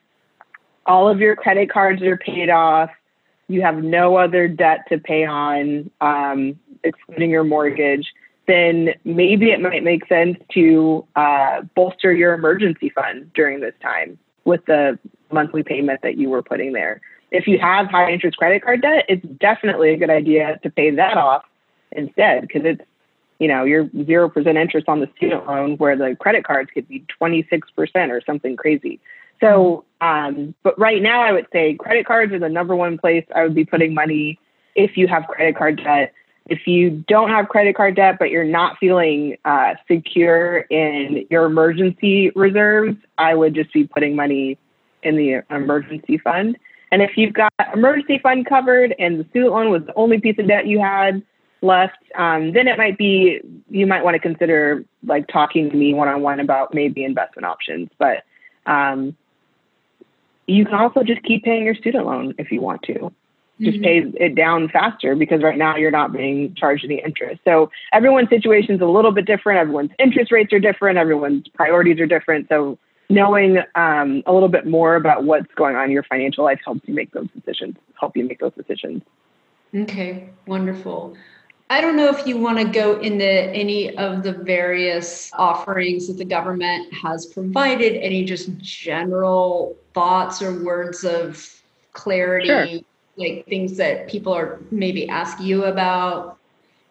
all 0.86 1.10
of 1.10 1.20
your 1.20 1.36
credit 1.36 1.70
cards 1.72 2.02
are 2.02 2.18
paid 2.18 2.50
off, 2.50 2.90
you 3.48 3.62
have 3.62 3.84
no 3.84 4.18
other 4.18 4.48
debt 4.48 4.86
to 4.90 4.98
pay 4.98 5.26
on, 5.26 5.90
um, 6.02 6.60
excluding 6.84 7.30
your 7.30 7.44
mortgage, 7.44 8.14
then 8.48 8.90
maybe 9.04 9.52
it 9.52 9.60
might 9.60 9.84
make 9.84 10.08
sense 10.08 10.38
to 10.54 11.06
uh, 11.16 11.62
bolster 11.76 12.14
your 12.14 12.34
emergency 12.34 12.90
fund 12.90 13.32
during 13.34 13.60
this 13.60 13.74
time 13.82 14.18
with 14.46 14.66
the 14.66 14.98
monthly 15.32 15.64
payment 15.64 16.02
that 16.04 16.18
you 16.18 16.30
were 16.30 16.44
putting 16.44 16.74
there. 16.74 17.02
If 17.32 17.48
you 17.48 17.58
have 17.60 17.88
high 17.88 18.12
interest 18.12 18.38
credit 18.38 18.64
card 18.64 18.82
debt, 18.82 19.06
it's 19.10 19.26
definitely 19.40 19.92
a 19.92 19.98
good 19.98 20.12
idea 20.12 20.60
to 20.64 20.70
pay 20.70 20.92
that 20.92 21.18
off 21.18 21.44
instead 21.92 22.42
because 22.42 22.62
it's 22.66 22.82
you 23.40 23.48
know 23.48 23.64
you're 23.64 23.90
zero 24.06 24.30
percent 24.30 24.58
interest 24.58 24.88
on 24.88 25.00
the 25.00 25.10
student 25.18 25.46
loan 25.46 25.76
where 25.78 25.98
the 25.98 26.16
credit 26.20 26.46
cards 26.46 26.70
could 26.74 26.88
be 26.88 27.04
26 27.18 27.70
percent 27.72 28.12
or 28.12 28.22
something 28.26 28.56
crazy 28.56 29.00
so, 29.40 29.86
um, 30.02 30.54
but 30.64 30.78
right 30.80 31.02
now, 31.02 31.22
I 31.22 31.32
would 31.32 31.48
say 31.52 31.76
credit 31.76 32.06
cards 32.06 32.34
are 32.34 32.40
the 32.40 32.50
number 32.50 32.76
one 32.76 32.98
place 32.98 33.26
I 33.36 33.44
would 33.44 33.56
be 33.56 33.66
putting 33.66 33.94
money 33.94 34.40
if 34.76 34.98
you 34.98 35.08
have 35.08 35.28
credit 35.28 35.58
card 35.58 35.82
debt. 35.84 36.14
If 36.48 36.68
you 36.68 37.04
don't 37.08 37.30
have 37.30 37.50
credit 37.50 37.76
card 37.76 37.96
debt, 37.96 38.18
but 38.20 38.30
you're 38.30 38.44
not 38.44 38.78
feeling 38.78 39.38
uh, 39.46 39.76
secure 39.88 40.60
in 40.70 41.26
your 41.32 41.46
emergency 41.46 42.30
reserves, 42.36 42.98
I 43.18 43.34
would 43.34 43.56
just 43.56 43.74
be 43.74 43.86
putting 43.86 44.16
money 44.16 44.60
in 45.02 45.16
the 45.16 45.44
emergency 45.50 46.18
fund. 46.20 46.58
And 46.92 47.02
if 47.02 47.18
you've 47.18 47.34
got 47.34 47.52
emergency 47.74 48.20
fund 48.20 48.46
covered 48.46 48.94
and 49.00 49.20
the 49.20 49.26
student 49.30 49.54
loan 49.54 49.72
was 49.72 49.84
the 49.86 49.94
only 49.96 50.20
piece 50.20 50.38
of 50.38 50.48
debt 50.48 50.68
you 50.68 50.80
had 50.80 51.24
left, 51.62 51.98
um, 52.16 52.54
then 52.54 52.68
it 52.68 52.78
might 52.78 52.98
be 52.98 53.42
you 53.70 53.88
might 53.88 54.04
want 54.04 54.14
to 54.14 54.20
consider 54.20 54.86
like 55.04 55.28
talking 55.28 55.70
to 55.72 55.76
me 55.76 55.94
one 55.94 56.08
on 56.08 56.22
one 56.22 56.40
about 56.40 56.74
maybe 56.74 57.04
investment 57.04 57.46
options. 57.46 57.90
But 57.98 58.24
um, 58.68 59.16
you 60.48 60.66
can 60.66 60.76
also 60.76 61.04
just 61.04 61.24
keep 61.24 61.44
paying 61.44 61.64
your 61.64 61.76
student 61.76 62.06
loan 62.06 62.36
if 62.38 62.52
you 62.52 62.62
want 62.62 62.84
to. 62.84 63.12
Just 63.62 63.78
mm-hmm. 63.78 64.12
pay 64.12 64.26
it 64.26 64.36
down 64.36 64.68
faster 64.68 65.16
because 65.16 65.42
right 65.42 65.58
now 65.58 65.78
you're 65.78 65.92
not 65.92 66.12
being 66.12 66.54
charged 66.56 66.84
any 66.84 67.02
interest. 67.02 67.40
So 67.46 67.72
everyone's 67.94 68.30
situation 68.30 68.76
is 68.76 68.82
a 68.82 68.86
little 68.86 69.12
bit 69.12 69.26
different. 69.26 69.60
Everyone's 69.60 69.92
interest 69.98 70.30
rates 70.32 70.52
are 70.52 70.60
different. 70.60 70.98
Everyone's 70.98 71.48
priorities 71.54 72.00
are 72.02 72.06
different. 72.06 72.50
So 72.50 72.78
knowing 73.10 73.60
um, 73.76 74.24
a 74.26 74.34
little 74.34 74.50
bit 74.50 74.66
more 74.66 74.96
about 74.96 75.24
what's 75.24 75.54
going 75.56 75.78
on 75.78 75.86
in 75.86 75.92
your 75.92 76.04
financial 76.04 76.44
life 76.44 76.60
helps 76.66 76.82
you 76.86 76.94
make 76.94 77.12
those 77.12 77.30
decisions. 77.34 77.76
Help 77.98 78.18
you 78.18 78.26
make 78.26 78.40
those 78.40 78.54
decisions. 78.56 79.04
Okay, 79.74 80.30
wonderful. 80.48 81.16
I 81.70 81.82
don't 81.82 81.96
know 81.96 82.10
if 82.10 82.28
you 82.28 82.38
want 82.38 82.60
to 82.60 82.66
go 82.66 83.00
into 83.00 83.26
any 83.26 83.96
of 83.98 84.22
the 84.22 84.34
various 84.34 85.32
offerings 85.34 86.08
that 86.08 86.18
the 86.18 86.26
government 86.26 86.94
has 86.94 87.26
provided, 87.26 87.96
any 88.04 88.24
just 88.24 88.56
general 88.60 89.76
thoughts 89.94 90.44
or 90.44 90.64
words 90.64 91.04
of 91.04 91.62
clarity, 91.94 92.48
sure. 92.48 92.80
like 93.18 93.48
things 93.48 93.78
that 93.78 94.08
people 94.08 94.32
are 94.32 94.60
maybe 94.70 95.10
ask 95.10 95.40
you 95.40 95.64
about? 95.64 96.38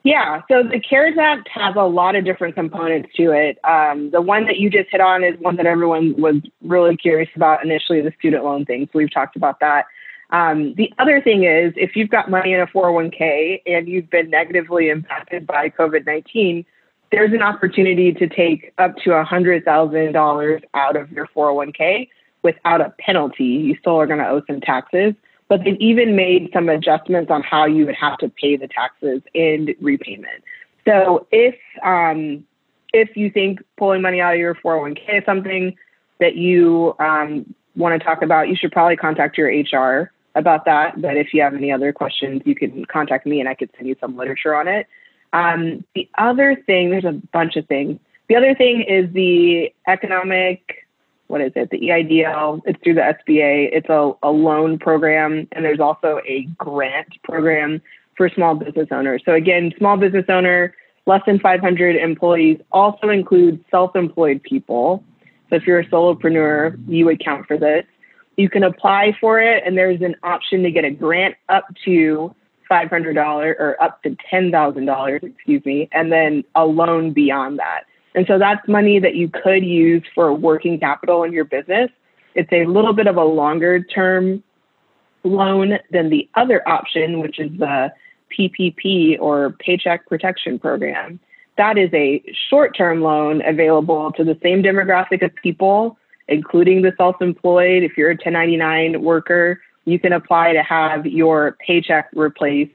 Yeah, 0.03 0.43
so 0.49 0.63
the 0.63 0.81
CARES 0.81 1.17
Act 1.19 1.49
has 1.49 1.77
a 1.77 1.85
lot 1.85 2.17
of 2.17 2.25
different 2.25 2.57
components 2.57 3.11
to 3.17 3.31
it. 3.31 3.59
Um, 3.65 4.11
the 4.11 4.21
one 4.21 4.45
that 4.47 4.59
you 4.59 4.69
just 4.69 4.91
hit 4.91 5.01
on 5.01 5.23
is 5.25 5.39
one 5.39 5.57
that 5.57 5.67
everyone 5.67 6.21
was 6.21 6.37
really 6.63 6.97
curious 6.97 7.31
about 7.37 7.65
initially 7.65 8.03
the 8.03 8.13
student 8.19 8.45
loan 8.45 8.67
thing. 8.67 8.87
So 8.93 8.99
we've 8.99 9.13
talked 9.13 9.37
about 9.37 9.61
that. 9.61 9.87
Um, 10.35 10.75
the 10.75 10.93
other 10.99 11.21
thing 11.21 11.45
is, 11.45 11.73
if 11.77 11.95
you've 11.95 12.11
got 12.11 12.29
money 12.29 12.53
in 12.53 12.61
a 12.61 12.67
401k 12.67 13.63
and 13.67 13.87
you've 13.87 14.11
been 14.11 14.31
negatively 14.31 14.89
impacted 14.89 15.47
by 15.47 15.71
COVID 15.71 16.05
19, 16.07 16.67
there's 17.13 17.33
an 17.33 17.41
opportunity 17.41 18.13
to 18.13 18.29
take 18.29 18.75
up 18.79 18.97
to 19.05 19.11
$100,000 19.11 20.65
out 20.75 20.97
of 20.97 21.13
your 21.13 21.29
401k 21.29 22.09
without 22.43 22.81
a 22.81 22.93
penalty. 22.99 23.45
You 23.45 23.77
still 23.79 23.95
are 24.01 24.09
going 24.09 24.19
to 24.19 24.29
owe 24.29 24.43
some 24.49 24.61
taxes, 24.61 25.15
but 25.47 25.63
they've 25.63 25.79
even 25.79 26.17
made 26.17 26.51
some 26.53 26.69
adjustments 26.69 27.31
on 27.31 27.45
how 27.45 27.65
you 27.67 27.87
would 27.87 27.95
have 27.95 28.19
to 28.19 28.29
pay 28.29 28.57
the 28.57 28.67
taxes 28.67 29.23
in 29.35 29.77
repayment. 29.81 30.43
So 30.85 31.29
if 31.31 31.55
um, 31.85 32.45
if 32.93 33.17
you 33.17 33.31
think 33.31 33.61
pulling 33.77 34.03
money 34.03 34.21
out 34.21 34.35
of 34.35 34.41
your 34.41 34.57
401k 34.57 35.19
is 35.19 35.25
something 35.25 35.77
that 36.19 36.35
you 36.35 36.97
um, 36.99 37.55
want 37.77 37.97
to 37.97 38.05
talk 38.05 38.21
about, 38.23 38.49
you 38.49 38.57
should 38.57 38.73
probably 38.73 38.97
contact 38.97 39.39
your 39.39 39.49
HR 39.49 40.11
about 40.35 40.65
that. 40.65 41.01
But 41.01 41.17
if 41.17 41.33
you 41.33 41.43
have 41.43 41.55
any 41.55 41.71
other 41.71 41.93
questions, 41.93 42.43
you 42.45 42.55
can 42.55 42.85
contact 42.87 43.27
me 43.27 43.41
and 43.41 43.49
I 43.49 43.55
could 43.55 43.71
send 43.77 43.89
you 43.89 43.97
some 44.01 44.17
literature 44.17 44.55
on 44.55 44.69
it. 44.69 44.87
Um, 45.33 45.85
the 45.95 46.09
other 46.17 46.57
thing, 46.67 46.91
there's 46.91 47.05
a 47.05 47.21
bunch 47.33 47.57
of 47.57 47.67
things. 47.67 47.99
The 48.29 48.37
other 48.37 48.55
thing 48.55 48.83
is 48.83 49.13
the 49.13 49.73
economic, 49.87 50.87
what 51.27 51.41
is 51.41 51.53
it? 51.57 51.71
The 51.71 51.79
EIDL. 51.79 52.63
It's 52.65 52.81
through 52.83 52.95
the 52.95 53.01
SBA. 53.01 53.71
It's 53.73 53.89
a, 53.89 54.13
a 54.23 54.31
loan 54.31 54.79
program, 54.79 55.49
and 55.53 55.65
there's 55.65 55.81
also 55.81 56.21
a 56.27 56.43
grant 56.57 57.21
program 57.23 57.83
for 58.17 58.29
small 58.29 58.55
business 58.55 58.89
owners. 58.91 59.23
So 59.25 59.33
again, 59.33 59.73
small 59.77 59.97
business 59.97 60.27
owner, 60.29 60.75
less 61.07 61.23
than 61.27 61.39
500 61.41 61.97
employees, 61.97 62.61
also 62.73 63.09
includes 63.09 63.63
self-employed 63.71 64.43
people. 64.43 65.03
So 65.51 65.57
if 65.57 65.67
you're 65.67 65.81
a 65.81 65.87
solopreneur, 65.87 66.79
you 66.89 67.05
would 67.07 67.23
count 67.23 67.47
for 67.47 67.59
this. 67.59 67.85
You 68.37 68.49
can 68.49 68.65
apply 68.65 69.17
for 69.21 69.41
it, 69.41 69.63
and 69.65 69.77
there's 69.79 70.03
an 70.03 70.17
option 70.23 70.63
to 70.65 70.71
get 70.71 70.85
a 70.85 70.91
grant 70.91 71.37
up 71.49 71.67
to 71.85 72.35
$500 72.71 73.17
or 73.17 73.77
up 73.81 74.03
to 74.03 74.17
$10,000, 74.33 75.23
excuse 75.23 75.65
me, 75.65 75.89
and 75.93 76.11
then 76.11 76.45
a 76.55 76.67
loan 76.67 77.13
beyond 77.13 77.59
that. 77.59 77.85
And 78.15 78.27
so 78.27 78.39
that's 78.39 78.67
money 78.69 78.99
that 78.99 79.15
you 79.15 79.29
could 79.29 79.65
use 79.65 80.03
for 80.15 80.33
working 80.33 80.79
capital 80.79 81.25
in 81.25 81.33
your 81.33 81.45
business. 81.45 81.91
It's 82.35 82.53
a 82.53 82.65
little 82.65 82.93
bit 82.93 83.07
of 83.07 83.17
a 83.17 83.25
longer 83.25 83.83
term 83.83 84.43
loan 85.25 85.79
than 85.91 86.11
the 86.11 86.29
other 86.35 86.67
option, 86.69 87.21
which 87.21 87.39
is 87.39 87.51
the 87.59 87.93
PPP 88.37 89.19
or 89.21 89.51
Paycheck 89.59 90.07
Protection 90.07 90.59
Program. 90.59 91.21
That 91.57 91.79
is 91.79 91.91
a 91.93 92.23
short 92.51 92.77
term 92.77 93.03
loan 93.03 93.43
available 93.47 94.13
to 94.13 94.25
the 94.25 94.39
same 94.43 94.63
demographic 94.63 95.25
of 95.25 95.35
people 95.37 95.97
including 96.29 96.83
the 96.83 96.93
self 96.97 97.21
employed. 97.21 97.83
If 97.83 97.97
you're 97.97 98.11
a 98.11 98.15
1099 98.15 99.03
worker, 99.03 99.61
You 99.87 99.99
can 99.99 100.13
apply 100.13 100.55
to 100.55 100.63
have 100.63 101.07
your 101.07 101.57
paycheck 101.67 102.09
replaced. 102.15 102.73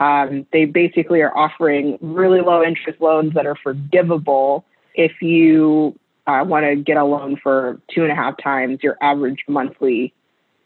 Um, 0.00 0.46
they 0.52 0.64
basically 0.64 1.20
are 1.20 1.36
offering 1.36 1.98
really 2.00 2.40
low 2.40 2.62
interest 2.62 3.00
loans 3.00 3.34
that 3.34 3.46
are 3.46 3.56
forgivable 3.56 4.64
if 4.94 5.20
you 5.20 5.98
uh, 6.26 6.44
want 6.46 6.64
to 6.64 6.76
get 6.76 6.96
a 6.96 7.04
loan 7.04 7.36
for 7.42 7.80
two 7.92 8.02
and 8.02 8.12
a 8.12 8.14
half 8.14 8.36
times 8.42 8.78
your 8.82 8.96
average 9.00 9.44
monthly 9.48 10.12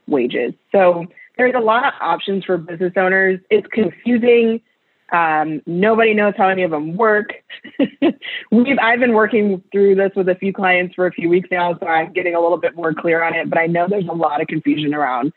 wages. 0.07 0.55
So 0.73 1.07
there's 1.37 1.55
a 1.55 1.61
lot 1.61 1.87
of 1.87 1.95
options 2.01 2.45
for 2.45 2.57
business 2.59 2.93
owners. 2.97 3.41
It's 3.51 3.67
confusing. 3.69 4.61
Um, 5.11 5.62
nobody 5.66 6.12
knows 6.12 6.35
how 6.37 6.49
any 6.49 6.62
of 6.62 6.71
them 6.71 6.97
work. 6.97 7.35
We've 8.51 8.79
I've 8.81 9.01
been 9.01 9.14
working 9.14 9.62
through 9.73 9.94
this 9.94 10.11
with 10.14 10.29
a 10.29 10.35
few 10.35 10.53
clients 10.53 10.94
for 10.94 11.07
a 11.07 11.12
few 11.12 11.29
weeks 11.29 11.49
now, 11.51 11.79
so 11.79 11.87
I'm 11.87 12.12
getting 12.12 12.35
a 12.35 12.40
little 12.40 12.59
bit 12.59 12.77
more 12.77 12.92
clear 12.92 13.23
on 13.23 13.35
it. 13.35 13.49
But 13.49 13.59
I 13.59 13.66
know 13.66 13.87
there's 13.88 14.09
a 14.09 14.12
lot 14.12 14.40
of 14.42 14.49
confusion 14.49 14.94
around 14.94 15.33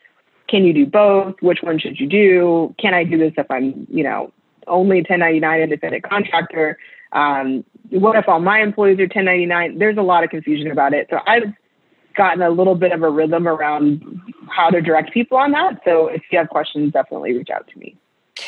can 0.52 0.64
you 0.66 0.74
do 0.74 0.84
both? 0.84 1.36
Which 1.40 1.60
one 1.62 1.78
should 1.78 1.98
you 1.98 2.06
do? 2.06 2.74
Can 2.78 2.92
I 2.92 3.04
do 3.04 3.16
this 3.16 3.32
if 3.38 3.50
I'm, 3.50 3.86
you 3.90 4.04
know, 4.04 4.30
only 4.66 4.96
1099 4.96 5.60
independent 5.60 6.04
contractor? 6.04 6.78
Um, 7.12 7.64
what 7.88 8.16
if 8.16 8.28
all 8.28 8.38
my 8.38 8.60
employees 8.60 8.98
are 8.98 9.04
1099? 9.04 9.78
There's 9.78 9.96
a 9.96 10.02
lot 10.02 10.24
of 10.24 10.30
confusion 10.30 10.70
about 10.70 10.92
it. 10.92 11.06
So 11.08 11.20
I've 11.26 11.54
gotten 12.14 12.42
a 12.42 12.50
little 12.50 12.74
bit 12.74 12.92
of 12.92 13.02
a 13.02 13.08
rhythm 13.08 13.48
around 13.48 14.04
how 14.50 14.68
to 14.68 14.82
direct 14.82 15.14
people 15.14 15.38
on 15.38 15.52
that. 15.52 15.80
So 15.86 16.08
if 16.08 16.22
you 16.30 16.38
have 16.38 16.50
questions, 16.50 16.92
definitely 16.92 17.32
reach 17.32 17.48
out 17.48 17.66
to 17.68 17.78
me. 17.78 17.96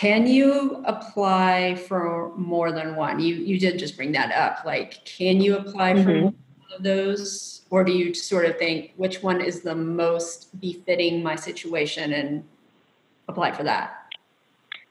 Can 0.04 0.26
you 0.26 0.82
apply 0.84 1.76
for 1.76 2.30
more 2.36 2.72
than 2.72 2.94
one? 2.94 3.20
You 3.20 3.36
you 3.36 3.58
did 3.58 3.78
just 3.78 3.96
bring 3.96 4.12
that 4.12 4.32
up. 4.32 4.62
Like, 4.66 5.02
can 5.06 5.40
you 5.40 5.56
apply 5.56 5.94
for 5.94 6.10
mm-hmm. 6.10 6.74
of 6.74 6.82
those, 6.82 7.62
or 7.70 7.84
do 7.84 7.92
you 7.92 8.12
sort 8.12 8.44
of 8.44 8.58
think 8.58 8.92
which 8.98 9.22
one 9.22 9.40
is 9.40 9.62
the 9.62 9.74
most 9.74 10.60
befitting 10.60 11.22
my 11.22 11.36
situation 11.36 12.12
and 12.12 12.44
apply 13.28 13.52
for 13.52 13.62
that? 13.62 14.12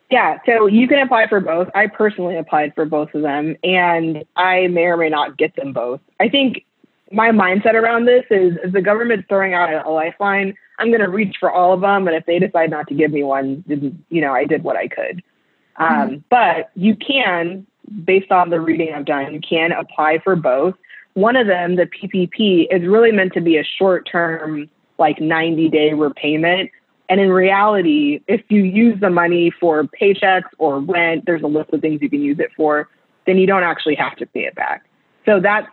Yeah, 0.09 0.39
so 0.47 0.65
you 0.65 0.87
can 0.87 0.97
apply 0.97 1.27
for 1.27 1.39
both. 1.39 1.69
I 1.75 1.85
personally 1.85 2.35
applied 2.35 2.73
for 2.73 2.83
both 2.83 3.13
of 3.13 3.21
them, 3.21 3.55
and 3.63 4.23
I 4.35 4.65
may 4.65 4.85
or 4.85 4.97
may 4.97 5.09
not 5.09 5.37
get 5.37 5.55
them 5.55 5.73
both. 5.73 6.01
I 6.19 6.27
think 6.27 6.65
my 7.11 7.29
mindset 7.29 7.75
around 7.75 8.05
this 8.05 8.25
is 8.31 8.57
if 8.63 8.71
the 8.73 8.81
government's 8.81 9.27
throwing 9.29 9.53
out 9.53 9.85
a, 9.85 9.87
lifeline, 9.91 10.55
I'm 10.79 10.89
going 10.89 11.01
to 11.01 11.09
reach 11.09 11.35
for 11.39 11.51
all 11.51 11.73
of 11.73 11.81
them. 11.81 12.07
And 12.07 12.15
if 12.15 12.25
they 12.25 12.39
decide 12.39 12.69
not 12.69 12.87
to 12.87 12.95
give 12.95 13.11
me 13.11 13.23
one, 13.23 13.63
you 14.09 14.21
know, 14.21 14.33
I 14.33 14.45
did 14.45 14.63
what 14.63 14.75
I 14.75 14.87
could. 14.87 15.23
Um, 15.77 15.87
mm-hmm. 15.87 16.15
But 16.29 16.71
you 16.75 16.95
can, 16.95 17.65
based 18.03 18.31
on 18.31 18.49
the 18.49 18.59
reading 18.59 18.93
I've 18.93 19.05
done, 19.05 19.33
you 19.33 19.39
can 19.39 19.71
apply 19.71 20.19
for 20.23 20.35
both. 20.35 20.75
One 21.13 21.35
of 21.35 21.47
them, 21.47 21.75
the 21.75 21.85
PPP, 21.85 22.67
is 22.71 22.87
really 22.87 23.11
meant 23.11 23.33
to 23.33 23.41
be 23.41 23.57
a 23.57 23.63
short 23.63 24.07
term, 24.11 24.69
like 24.97 25.19
90 25.21 25.69
day 25.69 25.93
repayment. 25.93 26.71
And 27.09 27.19
in 27.19 27.29
reality, 27.29 28.21
if 28.27 28.41
you 28.49 28.63
use 28.63 28.99
the 28.99 29.09
money 29.09 29.51
for 29.59 29.83
paychecks 29.83 30.49
or 30.57 30.79
rent, 30.79 31.25
there's 31.25 31.43
a 31.43 31.47
list 31.47 31.71
of 31.71 31.81
things 31.81 32.01
you 32.01 32.09
can 32.09 32.21
use 32.21 32.39
it 32.39 32.49
for, 32.55 32.89
then 33.25 33.37
you 33.37 33.45
don't 33.45 33.63
actually 33.63 33.95
have 33.95 34.15
to 34.17 34.25
pay 34.25 34.45
it 34.45 34.55
back. 34.55 34.85
So 35.25 35.39
that's 35.39 35.67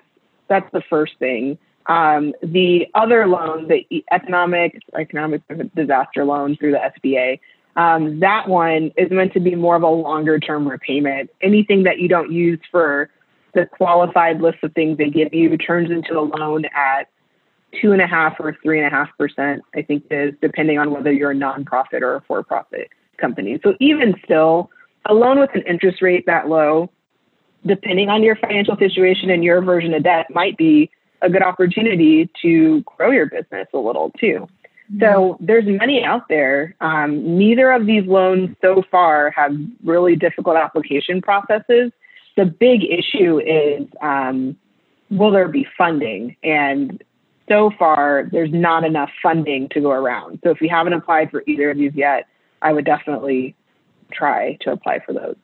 that's 0.49 0.71
the 0.73 0.83
first 0.91 1.13
thing. 1.19 1.57
Um, 1.87 2.35
the 2.43 2.87
other 2.95 3.27
loan, 3.27 3.69
the 3.69 4.05
economic 4.13 4.81
economic 4.97 5.43
disaster 5.75 6.25
loan 6.25 6.57
through 6.57 6.73
the 6.73 6.93
SBA, 7.03 7.41
um, 7.77 8.21
that 8.21 8.49
one 8.49 8.93
is 8.97 9.11
meant 9.11 9.33
to 9.33 9.41
be 9.41 9.55
more 9.55 9.77
of 9.77 9.83
a 9.83 9.89
longer 9.89 10.39
term 10.39 10.69
repayment. 10.69 11.31
Anything 11.41 11.85
that 11.85 11.99
you 11.99 12.09
don't 12.09 12.31
use 12.31 12.61
for 12.71 13.11
the 13.55 13.67
qualified 13.67 14.41
list 14.41 14.59
of 14.63 14.73
things 14.75 14.99
they 14.99 15.11
give 15.11 15.33
you 15.35 15.57
turns 15.57 15.91
into 15.91 16.19
a 16.19 16.23
loan 16.23 16.65
at 16.67 17.09
two 17.81 17.93
and 17.93 18.03
a 18.03 18.07
half 18.07 18.37
or 18.39 18.57
three 18.63 18.79
and 18.79 18.87
a 18.87 18.91
half 18.91 19.09
percent, 19.19 19.63
I 19.75 19.83
think 19.83 20.05
is 20.11 20.35
depending 20.41 20.79
on 20.79 20.91
whether 20.91 21.13
you're 21.13 21.31
a 21.31 21.35
nonprofit 21.35 22.03
or 22.03 22.17
a 22.17 22.21
for 22.23 22.43
profit 22.43 22.89
company. 23.19 23.59
So 23.63 23.75
even 23.81 24.15
still, 24.25 24.71
a 25.07 25.15
loan 25.15 25.41
with 25.41 25.51
an 25.55 25.63
interest 25.63 26.03
rate 26.03 26.27
that 26.27 26.49
low 26.49 26.91
depending 27.67 28.09
on 28.09 28.23
your 28.23 28.37
financial 28.37 28.77
situation 28.77 29.31
and 29.31 29.45
your 29.45 29.61
version 29.61 29.93
of 29.95 30.03
debt, 30.03 30.27
might 30.31 30.57
be 30.57 30.91
a 31.23 31.31
good 31.31 31.43
opportunity 31.43 32.31
to 32.43 32.83
grow 32.83 33.11
your 33.11 33.27
business 33.27 33.69
a 33.75 33.79
little 33.79 34.11
too. 34.19 34.49
So 34.99 35.35
mm-hmm. 35.35 35.47
there's 35.47 35.67
many 35.67 36.03
out 36.03 36.29
there. 36.29 36.75
Um, 36.81 37.39
neither 37.39 37.71
of 37.71 37.87
these 37.87 38.05
loans 38.07 38.57
so 38.61 38.83
far 38.91 39.31
have 39.31 39.57
really 39.85 40.17
difficult 40.17 40.57
application 40.57 41.23
processes. 41.23 41.93
The 42.37 42.45
big 42.45 42.83
issue 42.85 43.39
is 43.39 43.87
um, 44.03 44.57
will 45.11 45.31
there 45.31 45.49
be 45.49 45.67
funding? 45.77 46.37
And 46.43 47.03
so 47.49 47.71
far, 47.79 48.29
there's 48.31 48.53
not 48.53 48.85
enough 48.85 49.11
funding 49.23 49.69
to 49.71 49.81
go 49.81 49.91
around. 49.91 50.41
So 50.43 50.51
if 50.51 50.61
you 50.61 50.69
haven't 50.69 50.93
applied 50.93 51.31
for 51.31 51.43
either 51.47 51.71
of 51.71 51.79
these 51.79 51.95
yet, 51.95 52.27
I 52.63 52.73
would 52.73 52.85
definitely 52.85 53.55
try 54.13 54.57
to 54.63 54.73
apply 54.73 55.01
for 55.01 55.13
those. 55.13 55.37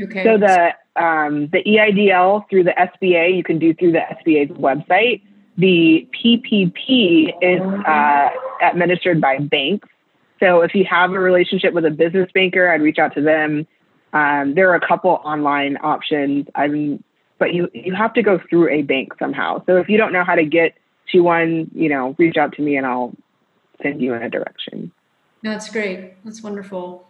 Okay. 0.00 0.24
So 0.24 0.38
the 0.38 0.74
um, 0.96 1.48
the 1.48 1.62
EIDL 1.64 2.48
through 2.50 2.64
the 2.64 2.72
SBA 2.72 3.36
you 3.36 3.42
can 3.42 3.58
do 3.58 3.74
through 3.74 3.92
the 3.92 4.00
SBA's 4.00 4.50
website. 4.52 5.22
The 5.56 6.08
PPP 6.12 7.34
is 7.40 7.60
uh, 7.86 8.30
administered 8.62 9.20
by 9.20 9.38
banks. 9.38 9.88
So 10.40 10.62
if 10.62 10.74
you 10.74 10.84
have 10.84 11.12
a 11.12 11.18
relationship 11.18 11.72
with 11.72 11.84
a 11.84 11.90
business 11.90 12.30
banker, 12.34 12.70
I'd 12.70 12.82
reach 12.82 12.98
out 12.98 13.14
to 13.14 13.22
them. 13.22 13.66
Um, 14.12 14.54
there 14.54 14.70
are 14.70 14.74
a 14.74 14.86
couple 14.86 15.10
online 15.10 15.76
options. 15.78 16.46
I'm, 16.54 17.02
but 17.38 17.54
you 17.54 17.68
you 17.72 17.94
have 17.94 18.12
to 18.14 18.22
go 18.22 18.40
through 18.50 18.68
a 18.70 18.82
bank 18.82 19.12
somehow. 19.18 19.64
So 19.66 19.76
if 19.76 19.88
you 19.88 19.98
don't 19.98 20.12
know 20.12 20.24
how 20.24 20.34
to 20.34 20.44
get 20.44 20.74
to 21.12 21.20
one, 21.20 21.70
you 21.74 21.88
know, 21.88 22.14
reach 22.18 22.36
out 22.36 22.52
to 22.54 22.62
me 22.62 22.76
and 22.76 22.86
I'll 22.86 23.14
send 23.82 24.00
you 24.00 24.14
in 24.14 24.22
a 24.22 24.30
direction. 24.30 24.92
That's 25.42 25.68
great. 25.70 26.24
That's 26.24 26.42
wonderful. 26.42 27.08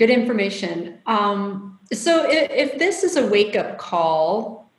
Good 0.00 0.08
information. 0.08 0.96
Um, 1.04 1.78
so, 1.92 2.24
if, 2.26 2.50
if, 2.50 2.78
this 2.78 3.04
is 3.04 3.18
a 3.18 3.26
wake 3.26 3.54
up 3.54 3.76
call 3.76 4.70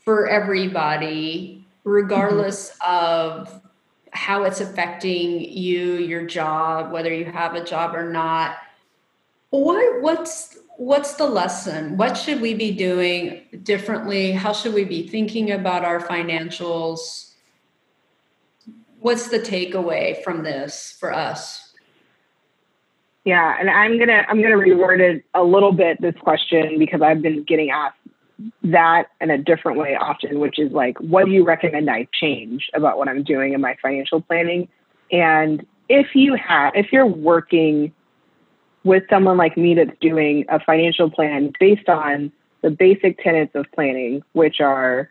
for 0.00 0.28
everybody, 0.28 1.66
regardless 1.84 2.72
mm-hmm. 2.72 2.94
of 2.94 3.62
how 4.10 4.44
it's 4.44 4.60
affecting 4.60 5.40
you, 5.40 5.94
your 5.94 6.26
job, 6.26 6.92
whether 6.92 7.10
you 7.10 7.24
have 7.24 7.54
a 7.54 7.64
job 7.64 7.94
or 7.94 8.12
not, 8.12 8.58
what 9.48 10.02
what's 10.02 10.58
what's 10.76 11.14
the 11.14 11.26
lesson? 11.26 11.96
What 11.96 12.14
should 12.14 12.42
we 12.42 12.52
be 12.52 12.70
doing 12.70 13.46
differently? 13.62 14.32
How 14.32 14.52
should 14.52 14.74
we 14.74 14.84
be 14.84 15.08
thinking 15.08 15.52
about 15.52 15.86
our 15.86 16.00
financials? 16.00 17.32
What's 19.00 19.28
the 19.28 19.38
takeaway 19.38 20.22
from 20.22 20.42
this 20.42 20.94
for 21.00 21.14
us? 21.14 21.65
Yeah, 23.26 23.56
and 23.58 23.68
I'm 23.68 23.98
gonna 23.98 24.24
I'm 24.28 24.40
gonna 24.40 24.56
reword 24.56 25.00
it 25.00 25.24
a 25.34 25.42
little 25.42 25.72
bit 25.72 26.00
this 26.00 26.14
question 26.20 26.78
because 26.78 27.02
I've 27.02 27.20
been 27.20 27.42
getting 27.42 27.70
asked 27.70 27.98
that 28.62 29.08
in 29.20 29.30
a 29.30 29.36
different 29.36 29.78
way 29.78 29.96
often, 29.96 30.38
which 30.38 30.60
is 30.60 30.70
like, 30.70 30.96
what 31.00 31.26
do 31.26 31.32
you 31.32 31.44
recommend 31.44 31.90
I 31.90 32.06
change 32.12 32.70
about 32.72 32.98
what 32.98 33.08
I'm 33.08 33.24
doing 33.24 33.52
in 33.52 33.60
my 33.60 33.76
financial 33.82 34.20
planning? 34.20 34.68
And 35.10 35.66
if 35.88 36.14
you 36.14 36.36
have 36.36 36.74
if 36.76 36.92
you're 36.92 37.04
working 37.04 37.92
with 38.84 39.02
someone 39.10 39.36
like 39.36 39.56
me 39.56 39.74
that's 39.74 39.98
doing 40.00 40.44
a 40.48 40.60
financial 40.60 41.10
plan 41.10 41.52
based 41.58 41.88
on 41.88 42.30
the 42.62 42.70
basic 42.70 43.18
tenets 43.24 43.56
of 43.56 43.66
planning, 43.74 44.22
which 44.34 44.60
are 44.60 45.10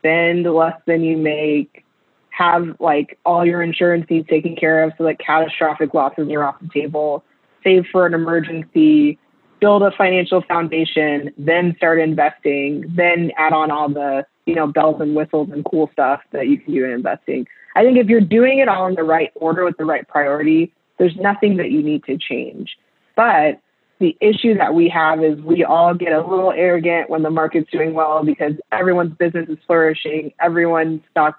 spend 0.00 0.44
less 0.44 0.78
than 0.86 1.02
you 1.02 1.16
make, 1.16 1.86
have 2.28 2.76
like 2.80 3.18
all 3.24 3.46
your 3.46 3.62
insurance 3.62 4.04
needs 4.10 4.28
taken 4.28 4.56
care 4.56 4.82
of 4.82 4.92
so 4.98 5.04
that 5.04 5.18
catastrophic 5.18 5.94
losses 5.94 6.28
are 6.30 6.44
off 6.44 6.60
the 6.60 6.68
table, 6.68 7.24
save 7.62 7.86
for 7.90 8.06
an 8.06 8.14
emergency, 8.14 9.18
build 9.60 9.82
a 9.82 9.90
financial 9.92 10.42
foundation, 10.42 11.30
then 11.36 11.74
start 11.76 12.00
investing, 12.00 12.84
then 12.88 13.30
add 13.36 13.52
on 13.52 13.70
all 13.70 13.88
the, 13.88 14.24
you 14.46 14.54
know, 14.54 14.66
bells 14.66 15.00
and 15.00 15.14
whistles 15.14 15.50
and 15.52 15.64
cool 15.64 15.88
stuff 15.92 16.20
that 16.32 16.48
you 16.48 16.58
can 16.58 16.72
do 16.72 16.84
in 16.84 16.90
investing. 16.90 17.46
I 17.76 17.84
think 17.84 17.98
if 17.98 18.08
you're 18.08 18.20
doing 18.20 18.58
it 18.58 18.68
all 18.68 18.86
in 18.86 18.94
the 18.94 19.04
right 19.04 19.30
order 19.36 19.64
with 19.64 19.76
the 19.76 19.84
right 19.84 20.06
priority, 20.08 20.72
there's 20.98 21.16
nothing 21.16 21.56
that 21.58 21.70
you 21.70 21.82
need 21.82 22.04
to 22.04 22.18
change. 22.18 22.76
But 23.14 23.60
the 24.00 24.16
issue 24.20 24.56
that 24.56 24.74
we 24.74 24.88
have 24.88 25.22
is 25.22 25.38
we 25.40 25.62
all 25.62 25.94
get 25.94 26.12
a 26.12 26.26
little 26.26 26.52
arrogant 26.52 27.10
when 27.10 27.22
the 27.22 27.30
market's 27.30 27.70
doing 27.70 27.92
well 27.92 28.24
because 28.24 28.54
everyone's 28.72 29.14
business 29.16 29.48
is 29.48 29.58
flourishing, 29.66 30.32
everyone's 30.40 31.02
stock 31.10 31.36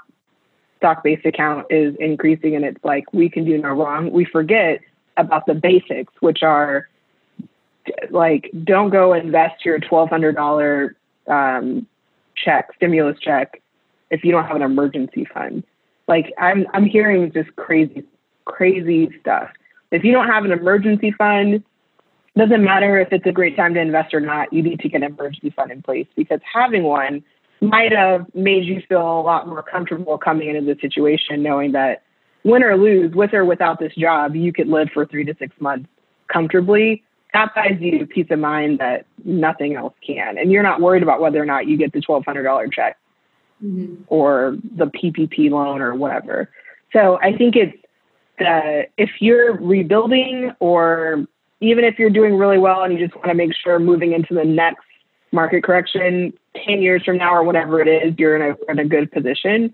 stock 0.78 1.04
based 1.04 1.26
account 1.26 1.68
is 1.70 1.96
increasing 2.00 2.56
and 2.56 2.66
it's 2.66 2.84
like 2.84 3.12
we 3.14 3.30
can 3.30 3.46
do 3.46 3.58
no 3.58 3.70
wrong. 3.70 4.12
We 4.12 4.26
forget 4.26 4.80
about 5.18 5.46
the 5.46 5.54
basics, 5.54 6.14
which 6.20 6.44
are 6.44 6.88
like 8.10 8.52
don't 8.64 8.90
go 8.90 9.14
invest 9.14 9.66
your 9.66 9.80
twelve 9.80 10.10
hundred 10.10 10.36
dollar 10.36 10.96
um, 11.28 11.88
check, 12.36 12.70
stimulus 12.76 13.18
check, 13.20 13.62
if 14.10 14.24
you 14.24 14.32
don't 14.32 14.46
have 14.46 14.56
an 14.56 14.62
emergency 14.62 15.26
fund. 15.26 15.64
Like 16.08 16.34
I'm 16.38 16.68
I'm 16.74 16.86
hearing 16.86 17.32
just 17.32 17.56
crazy 17.56 18.04
crazy 18.46 19.10
stuff. 19.20 19.50
If 19.92 20.04
you 20.04 20.12
don't 20.12 20.28
have 20.28 20.46
an 20.46 20.52
emergency 20.52 21.12
fund, 21.12 21.64
doesn't 22.38 22.64
matter 22.64 23.00
if 23.00 23.12
it's 23.12 23.26
a 23.26 23.32
great 23.32 23.58
time 23.58 23.74
to 23.74 23.82
invest 23.82 24.14
or 24.14 24.22
not, 24.22 24.52
you 24.54 24.64
need 24.64 24.80
to 24.80 24.90
get 24.90 25.04
an 25.04 25.12
emergency 25.12 25.50
fund 25.50 25.72
in 25.72 25.82
place 25.82 26.08
because 26.16 26.40
having 26.52 26.84
one 26.84 27.24
might 27.60 27.92
have 27.92 28.26
made 28.34 28.66
you 28.66 28.82
feel 28.88 29.02
a 29.02 29.22
lot 29.22 29.48
more 29.48 29.62
comfortable 29.62 30.18
coming 30.18 30.50
into 30.50 30.74
the 30.74 30.80
situation 30.80 31.44
knowing 31.44 31.74
that 31.74 32.04
win 32.44 32.64
or 32.64 32.78
lose, 32.78 33.14
with 33.14 33.34
or 33.34 33.46
without 33.46 33.80
this 33.80 33.94
job, 33.96 34.36
you 34.36 34.52
could 34.52 34.68
live 34.68 34.90
for 34.94 35.06
three 35.06 35.24
to 35.26 35.36
six 35.38 35.56
months 35.60 35.88
comfortably. 36.32 37.04
That 37.34 37.54
buys 37.56 37.78
you 37.80 38.06
peace 38.06 38.28
of 38.30 38.40
mind 38.40 38.80
that 38.80 39.06
nothing 39.24 39.76
else 39.76 39.94
can. 40.06 40.38
And 40.38 40.52
you're 40.52 40.64
not 40.64 40.82
worried 40.82 41.04
about 41.04 41.22
whether 41.22 41.42
or 41.42 41.46
not 41.46 41.68
you 41.68 41.78
get 41.78 41.94
the 41.94 42.02
$1,200 42.02 42.74
check 42.74 42.98
mm-hmm. 43.64 44.04
or 44.08 44.58
the 44.76 44.88
PPP 44.88 45.50
loan 45.50 45.82
or 45.82 45.96
whatever. 45.96 46.50
So 46.92 47.20
I 47.22 47.36
think 47.38 47.56
it's 47.56 47.78
the, 48.38 48.88
if 48.98 49.10
you're 49.20 49.56
rebuilding 49.56 50.52
or 50.60 51.26
even 51.62 51.86
if 51.86 52.00
you're 52.00 52.10
doing 52.10 52.38
really 52.38 52.58
well 52.58 52.84
and 52.84 52.92
you 52.92 53.00
just 53.00 53.16
want 53.16 53.30
to 53.30 53.36
make 53.36 53.54
sure 53.56 53.80
moving 53.80 54.14
into 54.14 54.34
the 54.34 54.44
next 54.44 54.84
market 55.32 55.64
correction 55.64 56.34
10 56.66 56.82
years 56.82 57.04
from 57.04 57.18
now 57.18 57.34
or 57.34 57.44
whatever 57.44 57.80
it 57.80 57.88
is, 57.88 58.14
you're 58.18 58.36
in 58.36 58.42
a, 58.42 58.72
in 58.72 58.80
a 58.80 58.86
good 58.86 59.12
position. 59.12 59.74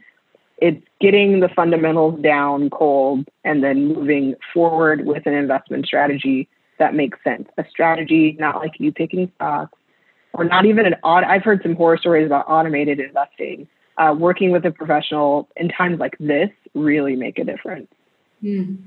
It's 0.57 0.83
getting 0.99 1.39
the 1.39 1.49
fundamentals 1.49 2.21
down 2.21 2.69
cold 2.69 3.27
and 3.43 3.63
then 3.63 3.93
moving 3.93 4.35
forward 4.53 5.05
with 5.05 5.25
an 5.25 5.33
investment 5.33 5.85
strategy 5.85 6.49
that 6.79 6.93
makes 6.93 7.17
sense. 7.23 7.47
A 7.57 7.65
strategy, 7.69 8.35
not 8.39 8.57
like 8.57 8.73
you 8.79 8.91
picking 8.91 9.31
stocks 9.35 9.77
or 10.33 10.43
not 10.43 10.65
even 10.65 10.85
an 10.85 10.95
odd. 11.03 11.23
I've 11.23 11.43
heard 11.43 11.61
some 11.63 11.75
horror 11.75 11.97
stories 11.97 12.25
about 12.25 12.45
automated 12.47 12.99
investing. 12.99 13.67
Uh, 13.97 14.13
working 14.13 14.51
with 14.51 14.63
a 14.63 14.69
professional 14.69 15.49
in 15.55 15.69
times 15.69 15.99
like 15.99 16.15
this 16.19 16.51
really 16.75 17.15
make 17.15 17.39
a 17.39 17.43
difference. 17.43 17.87
Mm. 18.43 18.77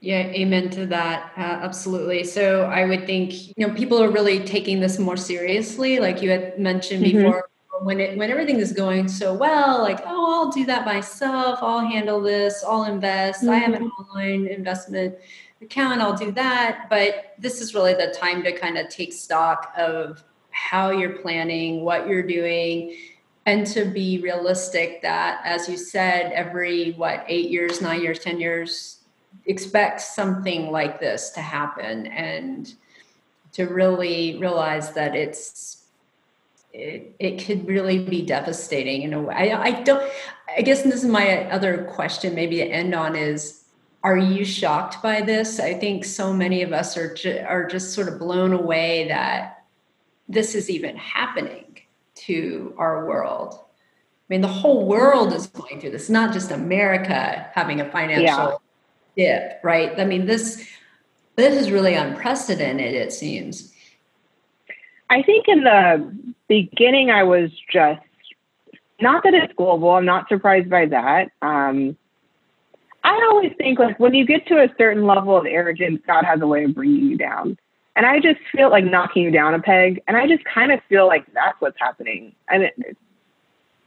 Yeah, 0.00 0.28
amen 0.28 0.70
to 0.70 0.86
that. 0.86 1.32
Uh, 1.36 1.42
absolutely. 1.42 2.24
So 2.24 2.62
I 2.62 2.86
would 2.86 3.04
think 3.04 3.48
you 3.48 3.66
know 3.66 3.74
people 3.74 4.02
are 4.02 4.08
really 4.08 4.42
taking 4.46 4.80
this 4.80 4.98
more 4.98 5.18
seriously, 5.18 6.00
like 6.00 6.22
you 6.22 6.30
had 6.30 6.58
mentioned 6.58 7.04
mm-hmm. 7.04 7.18
before. 7.18 7.49
When 7.82 7.98
it 7.98 8.18
when 8.18 8.30
everything 8.30 8.58
is 8.58 8.72
going 8.72 9.08
so 9.08 9.32
well, 9.32 9.80
like 9.80 10.00
oh, 10.04 10.44
I'll 10.44 10.50
do 10.50 10.66
that 10.66 10.84
myself. 10.84 11.60
I'll 11.62 11.86
handle 11.86 12.20
this. 12.20 12.62
I'll 12.66 12.84
invest. 12.84 13.40
Mm-hmm. 13.40 13.50
I 13.50 13.56
have 13.56 13.74
an 13.74 13.84
mm-hmm. 13.84 14.02
online 14.02 14.46
investment 14.46 15.16
account. 15.62 16.00
I'll 16.00 16.16
do 16.16 16.30
that. 16.32 16.86
But 16.90 17.34
this 17.38 17.60
is 17.60 17.74
really 17.74 17.94
the 17.94 18.14
time 18.18 18.42
to 18.42 18.52
kind 18.52 18.76
of 18.76 18.88
take 18.88 19.12
stock 19.12 19.72
of 19.76 20.22
how 20.50 20.90
you're 20.90 21.18
planning, 21.18 21.82
what 21.82 22.08
you're 22.08 22.22
doing, 22.22 22.96
and 23.46 23.66
to 23.68 23.84
be 23.84 24.20
realistic 24.20 25.00
that, 25.02 25.40
as 25.44 25.68
you 25.68 25.76
said, 25.76 26.32
every 26.32 26.92
what 26.92 27.24
eight 27.28 27.50
years, 27.50 27.80
nine 27.80 28.02
years, 28.02 28.18
ten 28.18 28.38
years 28.38 29.00
expect 29.46 30.00
something 30.00 30.70
like 30.70 31.00
this 31.00 31.30
to 31.30 31.40
happen 31.40 32.06
and 32.08 32.74
to 33.52 33.64
really 33.64 34.36
realize 34.38 34.92
that 34.92 35.14
it's 35.14 35.79
it, 36.72 37.14
it 37.18 37.44
could 37.44 37.66
really 37.66 37.98
be 37.98 38.22
devastating 38.22 39.02
in 39.02 39.12
a 39.12 39.20
way. 39.20 39.52
I, 39.52 39.62
I 39.62 39.70
don't 39.82 40.10
I 40.56 40.62
guess 40.62 40.82
this 40.82 41.02
is 41.02 41.04
my 41.04 41.50
other 41.50 41.84
question 41.84 42.34
maybe 42.34 42.56
to 42.56 42.64
end 42.64 42.94
on 42.94 43.16
is 43.16 43.64
are 44.02 44.16
you 44.16 44.44
shocked 44.44 45.02
by 45.02 45.20
this? 45.20 45.60
I 45.60 45.74
think 45.74 46.04
so 46.04 46.32
many 46.32 46.62
of 46.62 46.72
us 46.72 46.96
are 46.96 47.12
ju- 47.14 47.44
are 47.46 47.66
just 47.66 47.92
sort 47.92 48.08
of 48.08 48.18
blown 48.18 48.52
away 48.52 49.08
that 49.08 49.64
this 50.28 50.54
is 50.54 50.70
even 50.70 50.96
happening 50.96 51.80
to 52.14 52.74
our 52.78 53.06
world. 53.06 53.54
I 53.54 54.24
mean, 54.28 54.40
the 54.40 54.48
whole 54.48 54.86
world 54.86 55.32
is 55.32 55.48
going 55.48 55.80
through 55.80 55.90
this, 55.90 56.08
not 56.08 56.32
just 56.32 56.50
America 56.50 57.50
having 57.52 57.80
a 57.80 57.90
financial 57.90 58.26
yeah 58.26 58.56
dip, 59.16 59.60
right? 59.62 59.98
I 59.98 60.04
mean, 60.04 60.26
this 60.26 60.66
this 61.36 61.60
is 61.60 61.70
really 61.70 61.94
unprecedented. 61.94 62.94
It 62.94 63.12
seems. 63.12 63.72
I 65.10 65.22
think 65.22 65.48
in 65.48 65.64
the 65.64 66.14
beginning, 66.48 67.10
I 67.10 67.24
was 67.24 67.50
just 67.70 68.00
not 69.00 69.24
that 69.24 69.34
it's 69.34 69.52
global. 69.54 69.90
I'm 69.90 70.04
not 70.04 70.28
surprised 70.28 70.70
by 70.70 70.86
that. 70.86 71.30
Um, 71.42 71.96
I 73.02 73.14
always 73.30 73.52
think 73.58 73.78
like 73.78 73.98
when 73.98 74.14
you 74.14 74.24
get 74.24 74.46
to 74.48 74.62
a 74.62 74.68
certain 74.78 75.06
level 75.06 75.36
of 75.36 75.46
arrogance, 75.46 76.00
God 76.06 76.24
has 76.24 76.40
a 76.40 76.46
way 76.46 76.64
of 76.64 76.74
bringing 76.74 77.06
you 77.10 77.18
down. 77.18 77.58
And 77.96 78.06
I 78.06 78.20
just 78.20 78.38
feel 78.52 78.70
like 78.70 78.84
knocking 78.84 79.24
you 79.24 79.30
down 79.30 79.52
a 79.52 79.60
peg. 79.60 80.00
And 80.06 80.16
I 80.16 80.28
just 80.28 80.44
kind 80.44 80.70
of 80.70 80.80
feel 80.88 81.06
like 81.06 81.26
that's 81.34 81.60
what's 81.60 81.78
happening. 81.80 82.32
And 82.48 82.64
it, 82.64 82.96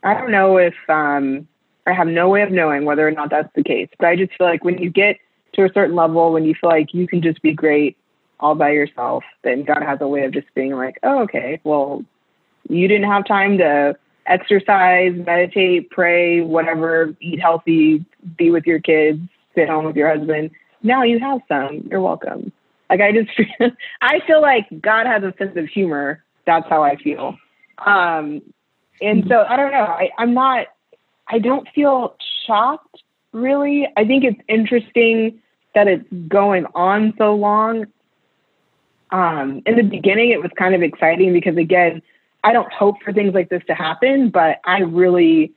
I 0.03 0.13
don't 0.13 0.31
know 0.31 0.57
if 0.57 0.75
um, 0.89 1.47
I 1.87 1.93
have 1.93 2.07
no 2.07 2.27
way 2.27 2.41
of 2.41 2.51
knowing 2.51 2.83
whether 2.83 3.07
or 3.07 3.11
not 3.11 3.29
that's 3.29 3.49
the 3.55 3.63
case. 3.63 3.87
But 3.97 4.07
I 4.07 4.15
just 4.17 4.33
feel 4.37 4.47
like 4.47 4.65
when 4.65 4.77
you 4.77 4.89
get 4.89 5.19
to 5.53 5.63
a 5.63 5.71
certain 5.73 5.95
level, 5.95 6.33
when 6.33 6.43
you 6.43 6.53
feel 6.59 6.69
like 6.69 6.93
you 6.93 7.07
can 7.07 7.21
just 7.21 7.41
be 7.41 7.53
great 7.53 7.97
all 8.43 8.55
by 8.55 8.71
yourself, 8.71 9.23
then 9.43 9.63
God 9.63 9.81
has 9.81 9.99
a 10.01 10.07
way 10.07 10.25
of 10.25 10.33
just 10.33 10.53
being 10.53 10.73
like, 10.73 10.99
oh, 11.03 11.21
okay, 11.23 11.61
well, 11.63 12.03
you 12.69 12.87
didn't 12.87 13.09
have 13.09 13.25
time 13.25 13.57
to 13.57 13.95
exercise, 14.27 15.13
meditate, 15.15 15.89
pray, 15.89 16.41
whatever, 16.41 17.15
eat 17.19 17.39
healthy, 17.39 18.05
be 18.37 18.51
with 18.51 18.65
your 18.65 18.79
kids, 18.79 19.19
sit 19.55 19.69
home 19.69 19.85
with 19.85 19.95
your 19.95 20.13
husband. 20.15 20.51
Now 20.81 21.03
you 21.03 21.19
have 21.19 21.39
some. 21.47 21.87
You're 21.89 22.01
welcome. 22.01 22.51
Like 22.89 23.01
I 23.01 23.11
just 23.11 23.29
feel, 23.35 23.71
I 24.01 24.19
feel 24.27 24.41
like 24.41 24.67
God 24.81 25.07
has 25.07 25.23
a 25.23 25.33
sense 25.37 25.55
of 25.55 25.67
humor. 25.67 26.23
That's 26.45 26.67
how 26.69 26.83
I 26.83 26.97
feel. 26.97 27.37
Um, 27.85 28.41
and 29.01 29.25
so 29.27 29.45
I 29.47 29.55
don't 29.55 29.71
know. 29.71 29.85
I, 29.85 30.09
I'm 30.17 30.33
not 30.33 30.67
I 31.27 31.39
don't 31.39 31.67
feel 31.73 32.15
shocked 32.45 33.03
really. 33.31 33.87
I 33.97 34.05
think 34.05 34.23
it's 34.23 34.39
interesting 34.47 35.39
that 35.75 35.87
it's 35.87 36.07
going 36.27 36.65
on 36.75 37.13
so 37.17 37.33
long. 37.33 37.85
Um, 39.13 39.61
in 39.67 39.75
the 39.75 39.83
beginning, 39.83 40.31
it 40.31 40.41
was 40.41 40.51
kind 40.57 40.73
of 40.73 40.81
exciting 40.81 41.31
because, 41.33 41.55
again, 41.55 42.01
I 42.43 42.51
don't 42.51 42.73
hope 42.73 42.95
for 43.03 43.13
things 43.13 43.33
like 43.33 43.47
this 43.47 43.61
to 43.67 43.75
happen, 43.75 44.29
but 44.29 44.59
I 44.65 44.79
really, 44.79 45.53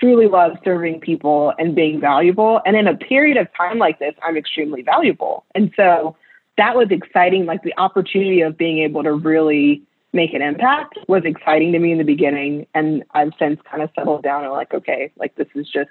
truly 0.00 0.26
love 0.26 0.56
serving 0.64 1.00
people 1.00 1.52
and 1.58 1.74
being 1.74 2.00
valuable. 2.00 2.60
And 2.64 2.76
in 2.76 2.88
a 2.88 2.96
period 2.96 3.36
of 3.36 3.46
time 3.54 3.78
like 3.78 3.98
this, 3.98 4.14
I'm 4.22 4.36
extremely 4.36 4.82
valuable. 4.82 5.44
And 5.54 5.70
so 5.76 6.16
that 6.56 6.76
was 6.76 6.88
exciting, 6.90 7.44
like 7.44 7.62
the 7.62 7.76
opportunity 7.78 8.40
of 8.40 8.56
being 8.56 8.78
able 8.78 9.02
to 9.02 9.12
really 9.12 9.82
make 10.14 10.32
an 10.32 10.40
impact 10.40 10.98
was 11.08 11.24
exciting 11.26 11.72
to 11.72 11.78
me 11.78 11.92
in 11.92 11.98
the 11.98 12.04
beginning. 12.04 12.66
And 12.74 13.04
I've 13.12 13.32
since 13.38 13.60
kind 13.70 13.82
of 13.82 13.90
settled 13.94 14.22
down 14.22 14.44
and 14.44 14.52
like, 14.52 14.72
okay, 14.72 15.12
like 15.18 15.34
this 15.36 15.48
is 15.54 15.68
just, 15.68 15.90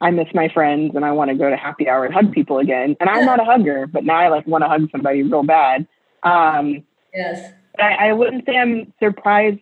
I 0.00 0.10
miss 0.10 0.28
my 0.32 0.48
friends 0.48 0.94
and 0.94 1.04
I 1.04 1.12
want 1.12 1.30
to 1.30 1.36
go 1.36 1.50
to 1.50 1.56
happy 1.56 1.88
hour 1.88 2.04
and 2.04 2.14
hug 2.14 2.32
people 2.32 2.58
again. 2.58 2.96
And 3.00 3.10
I'm 3.10 3.24
not 3.24 3.40
a 3.40 3.44
hugger, 3.44 3.86
but 3.86 4.04
now 4.04 4.16
I 4.16 4.28
like 4.28 4.46
want 4.46 4.62
to 4.62 4.68
hug 4.68 4.88
somebody 4.90 5.22
real 5.22 5.42
bad. 5.42 5.86
Um, 6.22 6.84
yes. 7.12 7.52
I, 7.78 8.08
I 8.08 8.12
wouldn't 8.12 8.46
say 8.46 8.56
I'm 8.56 8.92
surprised, 9.00 9.60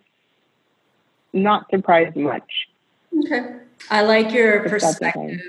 not 1.32 1.66
surprised 1.70 2.16
much. 2.16 2.68
Okay. 3.24 3.56
I 3.90 4.02
like 4.02 4.32
your 4.32 4.68
perspective 4.68 5.40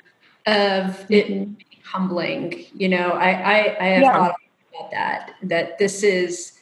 of 0.46 1.06
it 1.12 1.28
mm-hmm. 1.28 1.54
humbling. 1.84 2.66
You 2.74 2.90
know, 2.90 3.12
I, 3.12 3.30
I, 3.30 3.78
I 3.80 3.86
have 3.86 4.02
yeah. 4.02 4.14
thought 4.14 4.36
about 4.74 4.92
that, 4.92 5.34
that 5.44 5.78
this 5.80 6.04
is, 6.04 6.54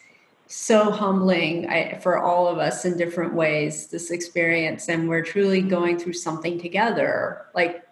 so 0.48 0.92
humbling 0.92 1.68
I, 1.68 1.98
for 2.02 2.20
all 2.20 2.48
of 2.48 2.60
us 2.60 2.86
in 2.86 2.98
different 2.98 3.34
ways 3.34 3.88
this 3.88 4.12
experience 4.12 4.88
and 4.90 5.10
we're 5.10 5.24
truly 5.24 5.62
going 5.62 5.98
through 5.98 6.14
something 6.14 6.60
together 6.60 7.48
like 7.56 7.85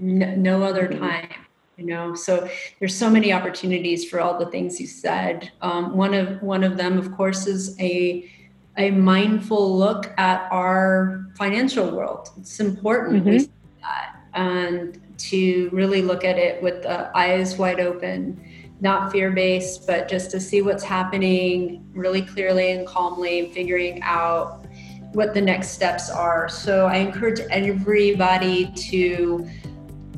n- 0.00 0.42
no 0.42 0.62
other 0.62 0.88
mm-hmm. 0.88 1.00
time 1.00 1.28
you 1.76 1.86
know 1.86 2.14
so 2.14 2.48
there's 2.78 2.96
so 2.96 3.08
many 3.08 3.32
opportunities 3.32 4.08
for 4.08 4.20
all 4.20 4.38
the 4.38 4.46
things 4.46 4.80
you 4.80 4.86
said 4.86 5.50
um, 5.62 5.96
one 5.96 6.14
of 6.14 6.42
one 6.42 6.62
of 6.64 6.76
them 6.76 6.98
of 6.98 7.12
course 7.12 7.46
is 7.46 7.78
a 7.80 8.30
a 8.78 8.90
mindful 8.90 9.76
look 9.76 10.12
at 10.18 10.50
our 10.50 11.26
financial 11.36 11.90
world 11.90 12.28
it's 12.38 12.60
important 12.60 13.24
mm-hmm. 13.24 13.50
that 13.80 14.16
and 14.34 15.00
to 15.18 15.68
really 15.72 16.02
look 16.02 16.24
at 16.24 16.38
it 16.38 16.62
with 16.62 16.82
the 16.82 17.16
eyes 17.16 17.56
wide 17.56 17.80
open 17.80 18.40
not 18.82 19.12
fear 19.12 19.30
based, 19.30 19.86
but 19.86 20.08
just 20.08 20.32
to 20.32 20.40
see 20.40 20.60
what's 20.60 20.82
happening 20.82 21.88
really 21.94 22.20
clearly 22.20 22.72
and 22.72 22.84
calmly, 22.84 23.38
and 23.38 23.52
figuring 23.52 24.02
out 24.02 24.66
what 25.12 25.34
the 25.34 25.40
next 25.40 25.68
steps 25.68 26.10
are. 26.10 26.48
So 26.48 26.86
I 26.86 26.96
encourage 26.96 27.38
everybody 27.50 28.72
to 28.72 29.48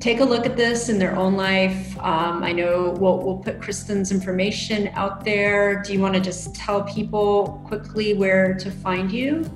take 0.04 0.20
a 0.20 0.24
look 0.24 0.44
at 0.44 0.54
this 0.54 0.90
in 0.90 0.98
their 0.98 1.16
own 1.16 1.34
life. 1.34 1.98
Um, 1.98 2.44
I 2.44 2.52
know 2.52 2.94
we'll, 3.00 3.22
we'll 3.22 3.38
put 3.38 3.58
Kristen's 3.58 4.12
information 4.12 4.88
out 4.88 5.24
there. 5.24 5.82
Do 5.82 5.94
you 5.94 5.98
want 5.98 6.12
to 6.12 6.20
just 6.20 6.54
tell 6.54 6.82
people 6.82 7.62
quickly 7.66 8.12
where 8.12 8.52
to 8.52 8.70
find 8.70 9.10
you? 9.10 9.50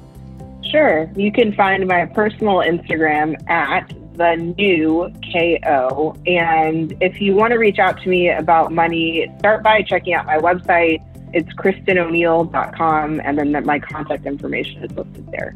Sure. 0.71 1.11
You 1.15 1.31
can 1.31 1.53
find 1.53 1.87
my 1.87 2.07
personal 2.07 2.57
Instagram 2.61 3.37
at 3.51 3.93
the 4.15 4.37
new 4.57 5.13
KO. 5.31 6.17
And 6.27 6.97
if 7.03 7.21
you 7.21 7.35
want 7.35 7.53
to 7.53 7.59
reach 7.59 7.79
out 7.79 8.01
to 8.01 8.09
me 8.09 8.31
about 8.31 8.73
money, 8.73 9.31
start 9.41 9.63
by 9.63 9.83
checking 9.83 10.15
out 10.15 10.25
my 10.25 10.39
website. 10.39 11.05
It's 11.35 11.53
kristenoneal.com, 11.57 13.21
and 13.21 13.39
then 13.39 13.67
my 13.67 13.79
contact 13.79 14.25
information 14.25 14.83
is 14.83 14.91
listed 14.93 15.31
there. 15.31 15.55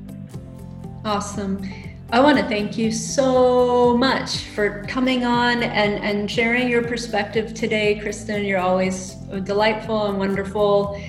Awesome. 1.03 1.67
I 2.13 2.21
want 2.21 2.37
to 2.37 2.45
thank 2.45 2.77
you 2.77 2.93
so 2.93 3.97
much 3.97 4.41
for 4.49 4.85
coming 4.87 5.25
on 5.25 5.63
and, 5.63 5.95
and 6.05 6.31
sharing 6.31 6.69
your 6.69 6.87
perspective 6.87 7.55
today, 7.55 7.99
Kristen. 8.01 8.45
You're 8.45 8.61
always 8.61 9.15
delightful 9.45 10.09
and 10.09 10.19
wonderful. 10.19 11.03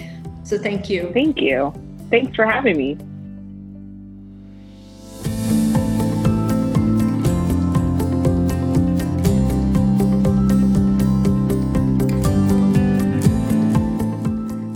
So 0.46 0.58
thank 0.58 0.90
you. 0.90 1.12
Thank 1.14 1.42
you. 1.42 1.74
Thanks 2.10 2.34
for 2.38 2.46
having 2.46 2.78
me. 2.78 2.98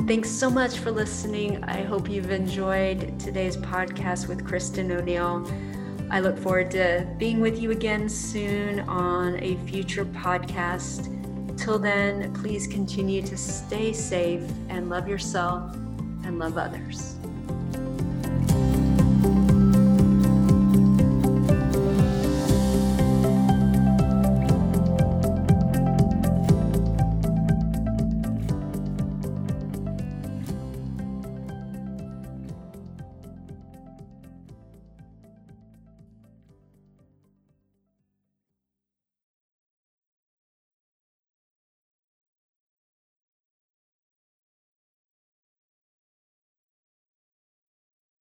Thanks 0.05 0.29
so 0.29 0.49
much 0.49 0.79
for 0.79 0.91
listening. 0.91 1.63
I 1.63 1.83
hope 1.83 2.09
you've 2.09 2.31
enjoyed 2.31 3.17
today's 3.17 3.55
podcast 3.55 4.27
with 4.27 4.45
Kristen 4.45 4.91
O'Neill. 4.91 5.49
I 6.09 6.21
look 6.21 6.37
forward 6.37 6.71
to 6.71 7.05
being 7.17 7.41
with 7.41 7.59
you 7.59 7.71
again 7.71 8.07
soon 8.07 8.79
on 8.81 9.43
a 9.43 9.57
future 9.67 10.05
podcast. 10.05 11.13
Till 11.57 11.77
then, 11.77 12.33
please 12.33 12.65
continue 12.65 13.21
to 13.23 13.35
stay 13.35 13.91
safe 13.91 14.43
and 14.69 14.89
love 14.89 15.09
yourself 15.09 15.73
and 16.23 16.39
love 16.39 16.57
others. 16.57 17.16